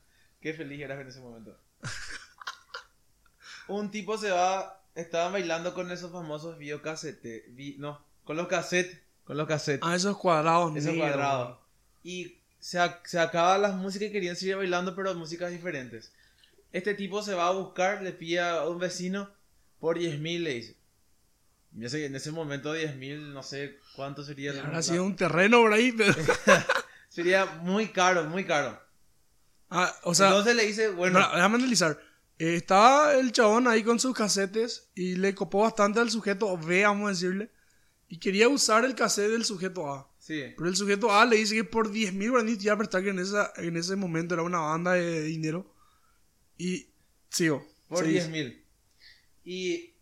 Qué 0.42 0.54
feliz 0.54 0.80
eras 0.82 1.00
en 1.02 1.08
ese 1.08 1.20
momento. 1.20 1.58
Un 3.68 3.92
tipo 3.92 4.18
se 4.18 4.32
va, 4.32 4.82
estaban 4.96 5.34
bailando 5.34 5.74
con 5.74 5.92
esos 5.92 6.12
famosos 6.12 6.58
videocassettes, 6.58 7.54
vi- 7.56 7.76
no, 7.80 8.02
con 8.24 8.38
los 8.38 8.48
cassettes, 8.48 9.00
con 9.26 9.36
los 9.38 9.48
cassettes, 9.48 9.82
Ah, 9.88 9.96
esos 9.96 10.18
cuadrados, 10.18 10.76
esos 10.78 10.96
cuadrados. 10.96 11.58
Y 12.04 12.38
se, 12.60 12.80
se 13.04 13.20
acaban 13.20 13.62
las 13.62 13.76
músicas 13.76 14.08
y 14.08 14.12
querían 14.12 14.36
seguir 14.38 14.56
bailando, 14.56 14.96
pero 14.96 15.14
músicas 15.16 15.52
diferentes. 15.52 16.14
Este 16.72 16.94
tipo 16.94 17.22
se 17.22 17.34
va 17.34 17.48
a 17.48 17.52
buscar, 17.52 18.02
le 18.02 18.14
pide 18.14 18.40
a 18.40 18.68
un 18.68 18.78
vecino 18.80 19.30
por 19.80 19.98
10 19.98 20.20
mil, 20.20 20.44
le 20.46 20.54
dice. 20.54 20.78
En 21.76 22.16
ese 22.16 22.32
momento 22.32 22.72
10 22.74 22.96
mil, 22.96 23.34
no 23.34 23.44
sé 23.44 23.80
cuánto 23.96 24.24
sería. 24.24 24.52
Habrá 24.64 24.82
sido 24.82 25.04
un 25.04 25.16
terreno 25.16 25.60
por 25.62 25.74
ahí, 25.74 25.92
pero... 25.92 26.14
Sería 27.18 27.48
muy 27.64 27.88
caro, 27.88 28.26
muy 28.26 28.46
caro. 28.46 28.80
Ah, 29.72 29.92
o 30.04 30.14
sea, 30.14 30.28
Entonces 30.28 30.56
le 30.56 30.68
dice, 30.68 30.90
bueno, 30.90 31.18
Mira, 31.18 31.32
déjame 31.34 31.56
analizar. 31.56 32.00
Eh, 32.38 32.58
estaba 32.58 33.16
el 33.16 33.32
chabón 33.32 33.68
ahí 33.68 33.82
con 33.82 34.00
sus 34.00 34.14
casetes 34.14 34.92
y 34.94 35.16
le 35.16 35.34
copó 35.34 35.62
bastante 35.62 36.00
al 36.00 36.12
sujeto 36.12 36.56
B, 36.60 36.84
vamos 36.84 37.08
a 37.08 37.14
decirle. 37.14 37.50
Y 38.08 38.20
quería 38.20 38.48
usar 38.48 38.86
el 38.86 38.94
cassette 38.94 39.32
del 39.32 39.46
sujeto 39.46 39.92
A. 39.92 40.08
sí. 40.20 40.54
Pero 40.56 40.70
el 40.70 40.76
sujeto 40.76 41.12
A 41.12 41.26
le 41.26 41.38
dice 41.38 41.56
que 41.56 41.64
por 41.64 41.90
10 41.90 42.14
mil 42.14 42.30
guaraníes 42.30 42.60
te 42.60 42.66
iba 42.66 42.76
a 42.76 42.78
prestar 42.78 43.02
que 43.02 43.10
en, 43.10 43.18
esa, 43.18 43.52
en 43.56 43.76
ese 43.78 43.96
momento 43.96 44.36
era 44.36 44.44
una 44.44 44.60
banda 44.60 44.94
de 44.94 45.24
dinero. 45.24 45.74
Y 46.56 46.86
sigo. 47.32 47.68
Por 47.88 48.06
seguís. 48.06 48.26
10 48.26 48.30
mil. 48.30 48.64
Y 49.44 49.96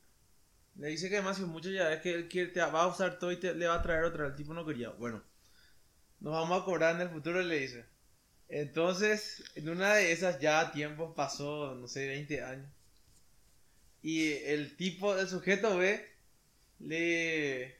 Le 0.76 0.90
dice 0.90 1.08
que 1.08 1.16
demasiado 1.16 1.48
mucho 1.48 1.70
ya 1.70 1.94
es 1.94 2.02
que 2.02 2.14
él 2.14 2.28
quiere, 2.28 2.52
te 2.52 2.60
va 2.60 2.82
a 2.82 2.88
usar 2.88 3.20
todo 3.20 3.32
y 3.32 3.38
te, 3.38 3.56
le 3.56 3.68
va 3.68 3.76
a 3.76 3.82
traer 3.82 4.04
otra. 4.04 4.28
El 4.28 4.36
tipo 4.36 4.54
no 4.54 4.66
quería. 4.66 4.90
Bueno, 4.90 5.24
nos 6.26 6.34
vamos 6.34 6.60
a 6.60 6.66
cobrar 6.66 6.96
en 6.96 7.02
el 7.02 7.10
futuro, 7.10 7.40
le 7.44 7.60
dice. 7.60 7.86
Entonces, 8.50 9.44
en 9.54 9.70
una 9.70 9.94
de 9.94 10.12
esas 10.12 10.40
ya 10.40 10.72
tiempos 10.72 11.14
pasó, 11.16 11.76
no 11.76 11.88
sé, 11.88 12.08
20 12.08 12.42
años. 12.42 12.68
Y 14.02 14.32
el 14.32 14.76
tipo, 14.76 15.16
el 15.16 15.30
sujeto 15.30 15.78
ve, 15.78 16.12
le 16.80 17.78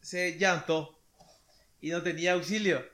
se 0.00 0.36
llantó 0.36 0.98
y 1.80 1.90
no 1.90 2.02
tenía 2.02 2.32
auxilio. 2.32 2.84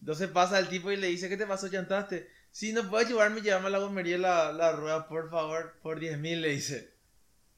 Entonces 0.00 0.28
pasa 0.28 0.58
el 0.58 0.68
tipo 0.68 0.92
y 0.92 0.98
le 0.98 1.06
dice, 1.06 1.30
¿qué 1.30 1.38
te 1.38 1.46
pasó? 1.46 1.66
¿Llantaste? 1.66 2.28
Si 2.52 2.74
no 2.74 2.90
puedes 2.90 3.08
ayudarme, 3.08 3.40
llévame 3.40 3.68
a 3.68 3.70
la 3.70 3.78
gomería 3.78 4.18
la, 4.18 4.52
la 4.52 4.72
rueda, 4.72 5.08
por 5.08 5.30
favor, 5.30 5.78
por 5.80 5.98
10 5.98 6.18
mil, 6.18 6.42
le 6.42 6.50
dice. 6.50 6.92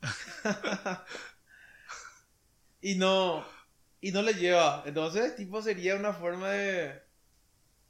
y 2.81 2.95
no, 2.95 3.45
y 4.03 4.11
no 4.11 4.21
le 4.21 4.35
lleva. 4.35 4.83
Entonces, 4.85 5.35
tipo, 5.37 5.63
sería 5.63 5.95
una 5.95 6.13
forma 6.13 6.51
de 6.51 7.01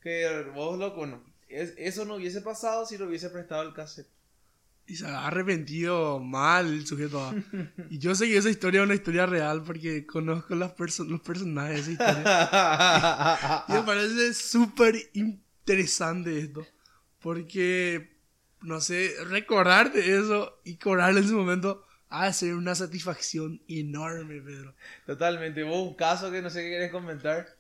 que 0.01 0.45
vos 0.55 0.79
loco, 0.79 1.07
no. 1.07 1.25
Es, 1.49 1.75
eso 1.77 2.05
no 2.05 2.17
hubiese 2.17 2.43
pasado 2.43 2.87
si 2.87 2.99
lo 2.99 3.07
hubiese 3.07 3.31
prestado 3.31 3.63
el 3.63 3.73
cassette. 3.73 4.09
Y 4.87 4.97
se 4.97 5.07
ha 5.07 5.27
arrepentido 5.27 6.21
mal 6.21 6.67
el 6.67 6.87
sujeto. 6.87 7.35
y 7.91 7.99
yo 7.99 8.15
sé 8.15 8.29
que 8.29 8.37
esa 8.37 8.51
historia 8.51 8.81
es 8.81 8.87
una 8.87 8.95
historia 8.95 9.27
real 9.27 9.63
porque 9.63 10.07
conozco 10.07 10.55
las 10.55 10.75
los 11.01 11.21
personajes 11.23 11.87
de 11.87 11.93
esa 11.93 11.93
historia. 11.93 13.65
y 13.69 13.73
me 13.73 13.83
parece 13.83 14.35
súper 14.35 14.97
interesante 15.15 16.39
esto. 16.39 16.67
Porque, 17.21 18.19
no 18.61 18.81
sé, 18.81 19.15
recordar 19.29 19.93
de 19.93 20.19
eso 20.19 20.61
y 20.65 20.77
cobrarle 20.77 21.21
en 21.21 21.29
su 21.29 21.37
momento 21.37 21.87
ha 22.13 22.27
de 22.27 22.33
ser 22.35 22.55
una 22.55 22.75
satisfacción 22.75 23.63
enorme, 23.69 24.41
Pedro. 24.41 24.75
Totalmente. 25.07 25.63
¿Vos 25.63 25.89
un 25.89 25.95
caso 25.95 26.31
que 26.31 26.43
no 26.43 26.51
sé 26.51 26.63
qué 26.63 26.69
quieres 26.69 26.93
comentar? 26.93 27.57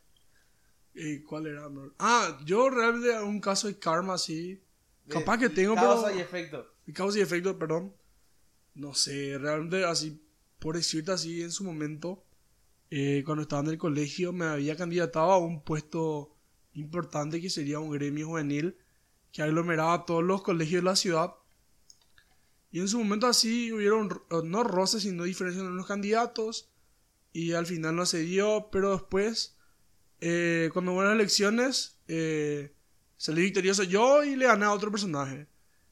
Eh, 0.94 1.22
¿Cuál 1.26 1.46
era? 1.46 1.68
Ah, 1.98 2.38
yo 2.44 2.68
realmente 2.68 3.18
un 3.20 3.40
caso 3.40 3.66
de 3.66 3.78
karma, 3.78 4.18
sí. 4.18 4.62
Capaz 5.08 5.38
que 5.38 5.48
tengo, 5.48 5.74
causa 5.74 6.12
y 6.12 6.20
efecto. 6.20 6.70
Y 6.86 6.92
causa 6.92 7.18
y 7.18 7.22
efecto, 7.22 7.58
perdón. 7.58 7.94
No 8.74 8.94
sé, 8.94 9.38
realmente 9.38 9.84
así, 9.84 10.22
por 10.58 10.76
decirte 10.76 11.12
así, 11.12 11.42
en 11.42 11.50
su 11.50 11.64
momento, 11.64 12.22
eh, 12.90 13.22
cuando 13.24 13.42
estaba 13.42 13.62
en 13.62 13.68
el 13.68 13.78
colegio, 13.78 14.32
me 14.32 14.44
había 14.44 14.76
candidatado 14.76 15.32
a 15.32 15.38
un 15.38 15.62
puesto 15.62 16.36
importante 16.74 17.40
que 17.40 17.50
sería 17.50 17.78
un 17.78 17.90
gremio 17.90 18.28
juvenil 18.28 18.76
que 19.32 19.42
aglomeraba 19.42 20.04
todos 20.04 20.22
los 20.22 20.42
colegios 20.42 20.82
de 20.82 20.90
la 20.90 20.96
ciudad. 20.96 21.34
Y 22.72 22.80
en 22.80 22.88
su 22.88 22.98
momento 22.98 23.26
así 23.26 23.70
hubieron, 23.70 24.22
no 24.44 24.64
roces, 24.64 25.02
sino 25.02 25.24
diferencias 25.24 25.64
en 25.64 25.76
los 25.76 25.86
candidatos. 25.86 26.70
Y 27.30 27.52
al 27.52 27.66
final 27.66 27.94
no 27.94 28.06
se 28.06 28.20
dio, 28.20 28.70
pero 28.72 28.92
después, 28.92 29.58
eh, 30.20 30.70
cuando 30.72 30.92
hubo 30.92 31.02
las 31.02 31.12
elecciones, 31.12 31.98
eh, 32.08 32.74
salí 33.18 33.42
victorioso 33.42 33.82
yo 33.82 34.24
y 34.24 34.36
le 34.36 34.46
gané 34.46 34.64
a 34.64 34.72
otro 34.72 34.90
personaje. 34.90 35.48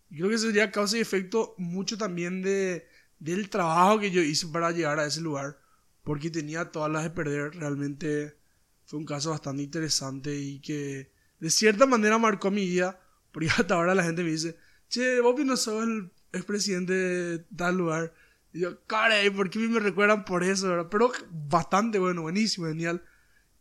Creo 0.09 0.31
que 0.31 0.39
sería 0.39 0.71
causa 0.71 0.97
y 0.97 1.01
efecto 1.01 1.55
mucho 1.59 1.99
también 1.99 2.41
de, 2.41 2.89
del 3.19 3.51
trabajo 3.51 4.01
que 4.01 4.11
yo 4.11 4.23
hice 4.23 4.47
para 4.49 4.71
llegar 4.71 4.99
a 4.99 5.07
ese 5.07 5.21
lugar. 5.21 5.61
Porque 6.03 6.31
tenía 6.31 6.73
todas 6.73 6.91
las 6.91 7.05
de 7.05 7.11
perder. 7.11 7.57
Realmente 7.57 8.39
fue 8.87 8.99
un 8.99 9.05
caso 9.05 9.31
bastante 9.31 9.63
interesante 9.63 10.35
y 10.35 10.61
que 10.61 11.13
de 11.41 11.51
cierta 11.51 11.85
manera 11.85 12.17
marcó 12.17 12.51
mi 12.51 12.65
vida. 12.65 12.99
Porque 13.33 13.49
hasta 13.59 13.75
ahora 13.75 13.95
la 13.95 14.03
gente 14.03 14.25
me 14.25 14.31
dice, 14.31 14.57
che, 14.89 15.21
vos 15.21 15.39
no 15.45 15.59
sos 15.59 15.85
el 15.85 16.11
expresidente 16.33 16.93
de 16.93 17.39
tal 17.57 17.77
lugar. 17.77 18.13
Y 18.53 18.61
yo, 18.61 18.85
caray, 18.87 19.31
¿por 19.31 19.51
qué 19.51 19.59
me 19.61 19.81
recuerdan 19.81 20.25
por 20.25 20.43
eso? 20.43 20.89
Pero 20.91 21.13
bastante 21.31 21.99
bueno, 21.99 22.23
buenísimo, 22.23 22.67
genial. 22.67 23.03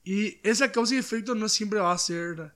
Y 0.03 0.39
esa 0.47 0.71
causa 0.71 0.95
y 0.95 0.97
efecto 0.97 1.35
no 1.35 1.47
siempre 1.49 1.79
va 1.79 1.91
a 1.91 1.97
ser 1.97 2.53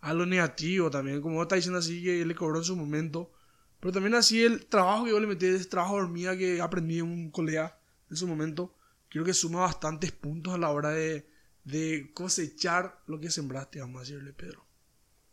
algo 0.00 0.26
negativo 0.26 0.90
también. 0.90 1.20
Como 1.20 1.42
está 1.42 1.56
diciendo 1.56 1.78
así, 1.78 2.02
que 2.02 2.22
él 2.22 2.28
le 2.28 2.34
cobró 2.34 2.58
en 2.58 2.64
su 2.64 2.76
momento. 2.76 3.32
Pero 3.80 3.92
también 3.92 4.14
así 4.14 4.42
el 4.42 4.66
trabajo 4.66 5.04
que 5.04 5.10
yo 5.10 5.20
le 5.20 5.26
metí, 5.26 5.46
ese 5.46 5.66
trabajo 5.66 5.96
de 5.96 6.02
hormiga 6.02 6.36
que 6.36 6.60
aprendí 6.60 6.98
en 6.98 7.04
un 7.04 7.30
colega 7.30 7.78
en 8.10 8.16
su 8.16 8.26
momento, 8.26 8.74
creo 9.08 9.24
que 9.24 9.34
suma 9.34 9.60
bastantes 9.60 10.12
puntos 10.12 10.54
a 10.54 10.58
la 10.58 10.70
hora 10.70 10.90
de, 10.90 11.28
de 11.64 12.10
cosechar 12.14 13.02
lo 13.06 13.20
que 13.20 13.30
sembraste, 13.30 13.80
vamos 13.80 13.98
a 13.98 14.00
decirle, 14.00 14.32
Pedro. 14.32 14.64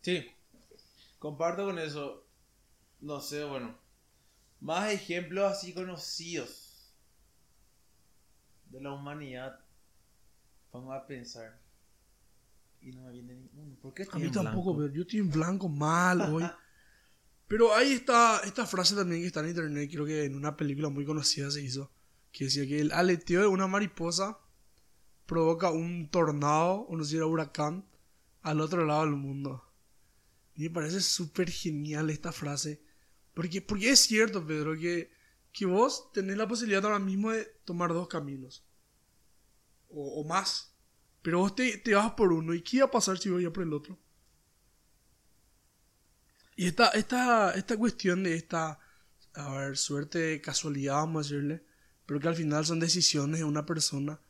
Sí, 0.02 0.26
comparto 1.18 1.64
con 1.64 1.78
eso. 1.78 2.26
No 3.00 3.20
sé, 3.20 3.44
bueno, 3.44 3.76
más 4.64 4.90
ejemplos 4.90 5.52
así 5.52 5.74
conocidos 5.74 6.90
de 8.70 8.80
la 8.80 8.92
humanidad. 8.92 9.60
Vamos 10.72 10.96
a 10.96 11.06
pensar. 11.06 11.60
Y 12.80 12.90
no 12.92 13.02
me 13.02 13.12
viene 13.12 13.34
ninguno. 13.34 13.76
¿Por 13.82 13.92
qué 13.92 14.06
A 14.10 14.18
mí 14.18 14.30
tampoco, 14.30 14.74
pero 14.74 14.90
yo 14.90 15.02
estoy 15.02 15.20
en 15.20 15.30
blanco 15.30 15.68
mal 15.68 16.22
hoy. 16.22 16.44
Pero 17.46 17.74
ahí 17.74 17.92
está 17.92 18.40
esta 18.42 18.64
frase 18.64 18.96
también 18.96 19.20
que 19.20 19.26
está 19.26 19.40
en 19.40 19.50
internet, 19.50 19.90
creo 19.92 20.06
que 20.06 20.24
en 20.24 20.34
una 20.34 20.56
película 20.56 20.88
muy 20.88 21.04
conocida 21.04 21.50
se 21.50 21.60
hizo, 21.60 21.92
que 22.32 22.44
decía 22.44 22.66
que 22.66 22.80
el 22.80 22.90
aleteo 22.90 23.42
de 23.42 23.46
una 23.46 23.66
mariposa 23.66 24.38
provoca 25.26 25.70
un 25.70 26.08
tornado, 26.08 26.86
o 26.88 26.96
no 26.96 27.04
sé 27.04 27.10
si 27.10 27.16
era 27.16 27.26
huracán, 27.26 27.86
al 28.40 28.62
otro 28.62 28.86
lado 28.86 29.02
del 29.02 29.16
mundo. 29.16 29.62
Y 30.54 30.62
me 30.62 30.70
parece 30.70 31.02
súper 31.02 31.50
genial 31.50 32.08
esta 32.08 32.32
frase, 32.32 32.82
porque, 33.34 33.60
porque 33.60 33.90
es 33.90 34.00
cierto, 34.00 34.46
Pedro, 34.46 34.78
que, 34.78 35.10
que 35.52 35.66
vos 35.66 36.12
tenés 36.12 36.36
la 36.36 36.48
posibilidad 36.48 36.84
ahora 36.84 36.98
mismo 36.98 37.32
de 37.32 37.44
tomar 37.64 37.92
dos 37.92 38.08
caminos, 38.08 38.64
o, 39.88 40.24
más, 40.24 40.72
pero 41.22 41.40
vos 41.40 41.54
te, 41.54 41.78
te 41.78 41.94
vas 41.94 42.12
por 42.12 42.32
uno, 42.32 42.54
¿y 42.54 42.62
qué 42.62 42.80
va 42.80 42.86
a 42.86 42.90
pasar 42.90 43.18
si 43.18 43.28
voy 43.28 43.44
a 43.44 43.52
por 43.52 43.62
el 43.62 43.72
otro? 43.72 43.98
Y 46.56 46.66
esta, 46.66 46.88
esta, 46.90 47.52
esta 47.52 47.76
cuestión 47.76 48.22
de 48.22 48.36
esta, 48.36 48.78
a 49.34 49.56
ver, 49.56 49.76
suerte 49.76 50.40
casualidad, 50.40 50.94
vamos 50.94 51.26
a 51.26 51.28
decirle, 51.28 51.64
pero 52.06 52.20
que 52.20 52.28
al 52.28 52.36
final 52.36 52.64
son 52.64 52.80
decisiones 52.80 53.40
de 53.40 53.44
una 53.44 53.66
persona 53.66 54.20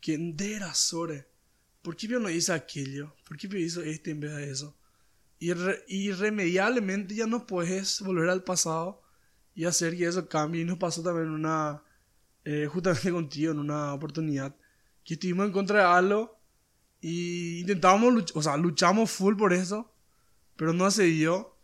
que 0.00 0.16
de 0.18 0.58
razores. 0.58 1.24
¿Por 1.82 1.96
qué 1.96 2.08
no 2.08 2.30
hizo 2.30 2.54
aquello? 2.54 3.14
¿Por 3.26 3.36
qué 3.36 3.48
hizo 3.58 3.82
este 3.82 4.12
en 4.12 4.20
vez 4.20 4.36
de 4.36 4.50
eso? 4.50 4.76
Y 5.88 6.08
irremediablemente 6.08 7.14
ya 7.14 7.26
no 7.26 7.46
puedes 7.46 8.00
volver 8.00 8.28
al 8.28 8.44
pasado 8.44 9.02
y 9.54 9.64
hacer 9.64 9.96
que 9.96 10.06
eso 10.06 10.28
cambie. 10.28 10.62
Y 10.62 10.64
nos 10.64 10.78
pasó 10.78 11.02
también 11.02 11.30
una, 11.30 11.82
eh, 12.44 12.66
justamente 12.70 13.10
contigo, 13.10 13.52
en 13.52 13.58
una 13.58 13.94
oportunidad, 13.94 14.56
que 15.04 15.14
estuvimos 15.14 15.46
en 15.46 15.52
contra 15.52 15.80
de 15.80 15.84
algo 15.84 16.38
y 17.00 17.60
intentábamos, 17.60 18.32
o 18.34 18.42
sea, 18.42 18.56
luchamos 18.56 19.10
full 19.10 19.36
por 19.36 19.52
eso, 19.52 19.92
pero 20.56 20.72
no 20.72 20.90
se 20.90 21.04
dio. 21.04 21.54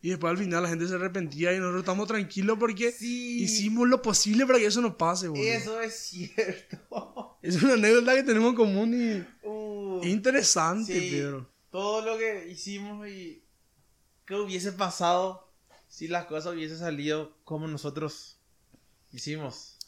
Y 0.00 0.10
después 0.10 0.30
al 0.30 0.38
final 0.38 0.62
la 0.62 0.68
gente 0.68 0.86
se 0.86 0.94
arrepentía 0.94 1.52
y 1.52 1.58
nosotros 1.58 1.80
estamos 1.80 2.06
tranquilos 2.06 2.56
porque 2.58 2.94
hicimos 3.00 3.88
lo 3.88 4.00
posible 4.00 4.46
para 4.46 4.58
que 4.60 4.66
eso 4.66 4.80
no 4.80 4.96
pase, 4.96 5.28
boludo. 5.28 5.44
Eso 5.44 5.80
es 5.80 5.94
cierto. 5.94 7.36
Es 7.42 7.60
una 7.62 7.74
anécdota 7.74 8.14
que 8.14 8.22
tenemos 8.22 8.50
en 8.50 8.56
común 8.56 8.94
y 8.94 9.46
uh, 9.46 10.00
interesante, 10.04 10.92
Pedro. 10.92 11.50
Todo 11.70 12.02
lo 12.02 12.18
que 12.18 12.48
hicimos 12.48 13.06
y 13.08 13.42
qué 14.24 14.34
hubiese 14.34 14.72
pasado 14.72 15.48
si 15.88 16.08
las 16.08 16.26
cosas 16.26 16.54
hubiesen 16.54 16.78
salido 16.78 17.36
como 17.44 17.66
nosotros 17.66 18.38
hicimos. 19.12 19.78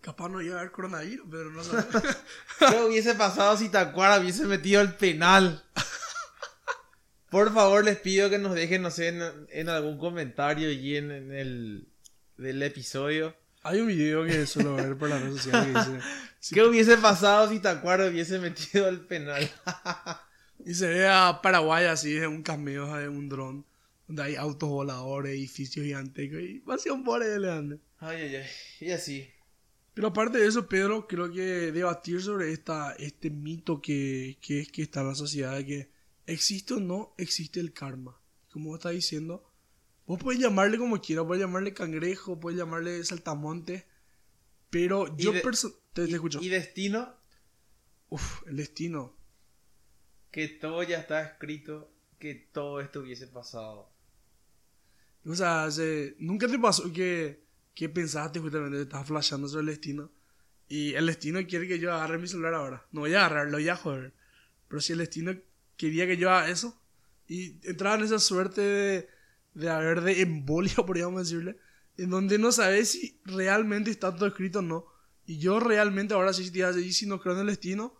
Capaz 0.00 0.28
no 0.28 0.40
iba 0.40 0.56
a 0.56 0.60
haber 0.60 0.72
coronavirus, 0.72 1.26
pero 1.30 1.50
no 1.50 1.64
sé. 1.64 1.76
¿Qué 2.58 2.76
hubiese 2.86 3.14
pasado 3.14 3.56
si 3.56 3.68
Tacuara 3.68 4.20
hubiese 4.20 4.44
metido 4.44 4.80
el 4.80 4.94
penal? 4.94 5.64
Por 7.30 7.52
favor, 7.52 7.84
les 7.84 7.98
pido 7.98 8.28
que 8.28 8.38
nos 8.38 8.54
dejen, 8.54 8.82
no 8.82 8.90
sé, 8.90 9.08
en, 9.08 9.68
algún 9.68 9.98
comentario 9.98 10.70
y 10.70 10.96
en, 10.96 11.10
el 11.32 11.88
del 12.36 12.62
episodio. 12.62 13.36
Hay 13.62 13.80
un 13.80 13.88
video 13.88 14.24
que 14.24 14.46
suelo 14.46 14.74
ver 14.74 14.96
por 14.96 15.08
las 15.08 15.20
redes 15.22 15.42
sociales 15.42 15.86
que 15.86 15.92
dice... 15.92 16.06
¿Qué 16.54 16.62
hubiese 16.62 16.96
pasado 16.96 17.48
si 17.50 17.60
Tacuaro 17.60 18.06
hubiese 18.06 18.38
metido 18.38 18.88
el 18.88 19.00
penal? 19.00 19.48
y 20.64 20.74
se 20.74 20.88
ve 20.88 21.08
a 21.08 21.40
Paraguay 21.42 21.86
así, 21.86 22.12
de 22.12 22.26
un 22.26 22.42
cameo 22.42 22.94
de 22.96 23.08
un 23.08 23.28
dron, 23.28 23.66
donde 24.06 24.22
hay 24.22 24.36
autos 24.36 24.68
voladores, 24.68 25.32
edificios 25.32 25.84
gigantescos 25.84 26.40
y 26.42 26.60
pasión 26.60 27.04
por 27.04 27.22
él, 27.22 27.44
Ay, 27.98 28.22
ay, 28.22 28.36
ay. 28.36 28.46
Y 28.80 28.90
así. 28.90 29.28
Pero 29.94 30.08
aparte 30.08 30.38
de 30.38 30.46
eso, 30.46 30.68
Pedro, 30.68 31.06
creo 31.06 31.30
que 31.30 31.72
debatir 31.72 32.22
sobre 32.22 32.52
esta, 32.52 32.92
este 32.92 33.30
mito 33.30 33.82
que, 33.82 34.38
que 34.40 34.60
es 34.60 34.72
que 34.72 34.82
está 34.82 35.00
en 35.00 35.08
la 35.08 35.14
sociedad 35.14 35.56
de 35.56 35.66
que 35.66 35.90
existe 36.26 36.74
o 36.74 36.80
no 36.80 37.14
existe 37.18 37.60
el 37.60 37.72
karma. 37.72 38.18
Como 38.50 38.70
vos 38.70 38.78
estás 38.78 38.92
diciendo, 38.92 39.44
vos 40.06 40.18
puedes 40.18 40.40
llamarle 40.40 40.78
como 40.78 41.00
quieras, 41.00 41.26
puedes 41.26 41.42
llamarle 41.42 41.74
cangrejo, 41.74 42.40
puedes 42.40 42.58
llamarle 42.58 43.04
saltamonte, 43.04 43.86
pero 44.70 45.14
yo 45.16 45.32
te, 45.92 46.04
escucho. 46.04 46.40
¿Y 46.40 46.48
destino? 46.48 47.14
Uf, 48.08 48.46
el 48.46 48.56
destino. 48.56 49.19
Que 50.30 50.48
todo 50.48 50.82
ya 50.82 50.98
está 50.98 51.22
escrito, 51.22 51.90
que 52.18 52.34
todo 52.34 52.80
esto 52.80 53.00
hubiese 53.00 53.26
pasado. 53.26 53.90
O 55.24 55.34
sea, 55.34 55.68
nunca 56.18 56.48
te 56.48 56.58
pasó 56.58 56.92
que 56.92 57.50
¿qué 57.74 57.88
pensaste 57.88 58.40
justamente? 58.40 58.82
Estás 58.82 59.06
flashando 59.06 59.48
sobre 59.48 59.62
el 59.62 59.66
destino. 59.68 60.10
Y 60.68 60.94
el 60.94 61.06
destino 61.06 61.40
quiere 61.46 61.66
que 61.66 61.78
yo 61.78 61.92
agarre 61.92 62.18
mi 62.18 62.28
celular 62.28 62.54
ahora. 62.54 62.86
No 62.92 63.00
voy 63.00 63.14
a 63.14 63.24
agarrarlo 63.24 63.58
ya, 63.58 63.74
joder. 63.74 64.12
Pero 64.68 64.80
si 64.80 64.92
el 64.92 64.98
destino 64.98 65.34
quería 65.78 66.06
que 66.06 66.16
yo 66.16 66.30
haga 66.30 66.50
eso, 66.50 66.78
y 67.26 67.56
entraba 67.62 67.96
en 67.96 68.04
esa 68.04 68.18
suerte 68.18 68.60
de, 68.60 69.08
de 69.54 69.70
haber 69.70 70.02
de 70.02 70.20
embolia, 70.20 70.74
podríamos 70.86 71.22
decirle, 71.22 71.56
en 71.96 72.10
donde 72.10 72.38
no 72.38 72.52
sabes 72.52 72.90
si 72.90 73.18
realmente 73.24 73.90
está 73.90 74.14
todo 74.14 74.26
escrito 74.26 74.60
o 74.60 74.62
no. 74.62 74.86
Y 75.26 75.38
yo 75.38 75.58
realmente, 75.58 76.14
ahora 76.14 76.32
sí, 76.32 76.52
y 76.52 76.92
si 76.92 77.06
no 77.06 77.20
creo 77.20 77.34
en 77.34 77.40
el 77.40 77.46
destino, 77.46 77.96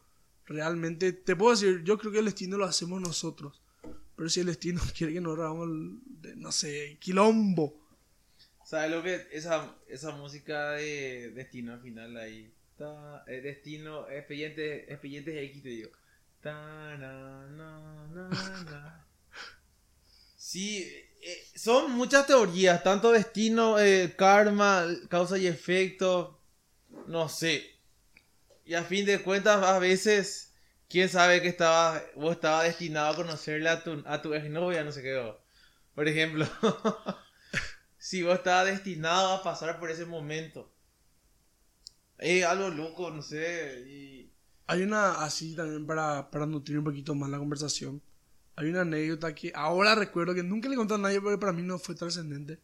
realmente 0.50 1.12
te 1.12 1.37
puedo 1.37 1.52
decir, 1.52 1.83
yo 1.85 1.97
creo 1.97 2.12
que 2.12 2.19
el 2.19 2.25
destino 2.25 2.59
lo 2.59 2.64
hacemos 2.64 3.00
nosotros. 3.00 3.62
Pero 4.16 4.28
si 4.28 4.40
el 4.40 4.47
destino 4.47 4.80
quiere 4.97 5.14
que 5.14 5.21
nos 5.21 5.38
hagamos, 5.38 5.69
no 6.37 6.52
sé, 6.52 6.99
quilombo. 7.00 7.80
¿Sabes 8.64 8.90
lo 8.90 9.02
que? 9.02 9.26
Esa, 9.33 9.75
esa 9.88 10.11
música 10.12 10.73
de 10.73 11.30
destino 11.30 11.73
al 11.73 11.80
final 11.80 12.16
ahí. 12.16 12.52
Está, 12.73 13.25
eh, 13.26 13.40
destino, 13.40 14.09
expedientes, 14.09 14.88
expedientes 14.88 15.37
X 15.37 15.62
te 15.62 15.69
digo. 15.69 15.90
Ta, 16.40 16.97
na, 16.97 17.47
na, 17.49 18.09
na, 18.09 19.07
Sí, 20.37 20.83
eh, 21.21 21.45
son 21.54 21.92
muchas 21.92 22.26
teorías, 22.26 22.83
tanto 22.83 23.12
destino, 23.12 23.78
eh, 23.78 24.14
karma, 24.16 24.87
causa 25.09 25.38
y 25.38 25.47
efecto, 25.47 26.40
no 27.07 27.28
sé. 27.28 27.80
Y 28.71 28.75
a 28.77 28.85
fin 28.85 29.05
de 29.05 29.21
cuentas, 29.21 29.65
a 29.65 29.81
veces, 29.81 30.53
quién 30.89 31.09
sabe 31.09 31.43
que 31.43 31.49
estaba, 31.49 32.00
vos 32.15 32.37
estabas 32.37 32.67
destinado 32.67 33.11
a 33.11 33.17
conocerle 33.17 33.69
a 33.69 33.83
tu, 33.83 34.33
exnovia, 34.33 34.85
no 34.85 34.93
sé 34.93 35.03
qué. 35.03 35.35
Por 35.93 36.07
ejemplo, 36.07 36.47
si 37.99 38.23
vos 38.23 38.37
estabas 38.37 38.67
destinado 38.67 39.33
a 39.33 39.43
pasar 39.43 39.81
por 39.81 39.91
ese 39.91 40.07
momento. 40.07 40.73
Es 42.17 42.45
algo 42.45 42.69
loco, 42.69 43.11
no 43.11 43.23
sé. 43.23 44.31
Hay 44.69 44.83
una 44.83 45.25
así 45.25 45.57
también 45.57 45.85
para, 45.85 46.31
para 46.31 46.47
nutrir 46.47 46.79
un 46.79 46.85
poquito 46.85 47.12
más 47.17 47.29
la 47.29 47.39
conversación. 47.39 48.00
Hay 48.55 48.69
una 48.69 48.83
anécdota 48.83 49.35
que 49.35 49.50
ahora 49.53 49.97
recuerdo 49.97 50.33
que 50.33 50.45
nunca 50.45 50.69
le 50.69 50.77
conté 50.77 50.95
a 50.95 50.99
nadie 50.99 51.21
porque 51.21 51.39
para 51.39 51.53
mí 51.53 51.62
no 51.62 51.77
fue 51.81 51.97
trascendente. 51.97 52.61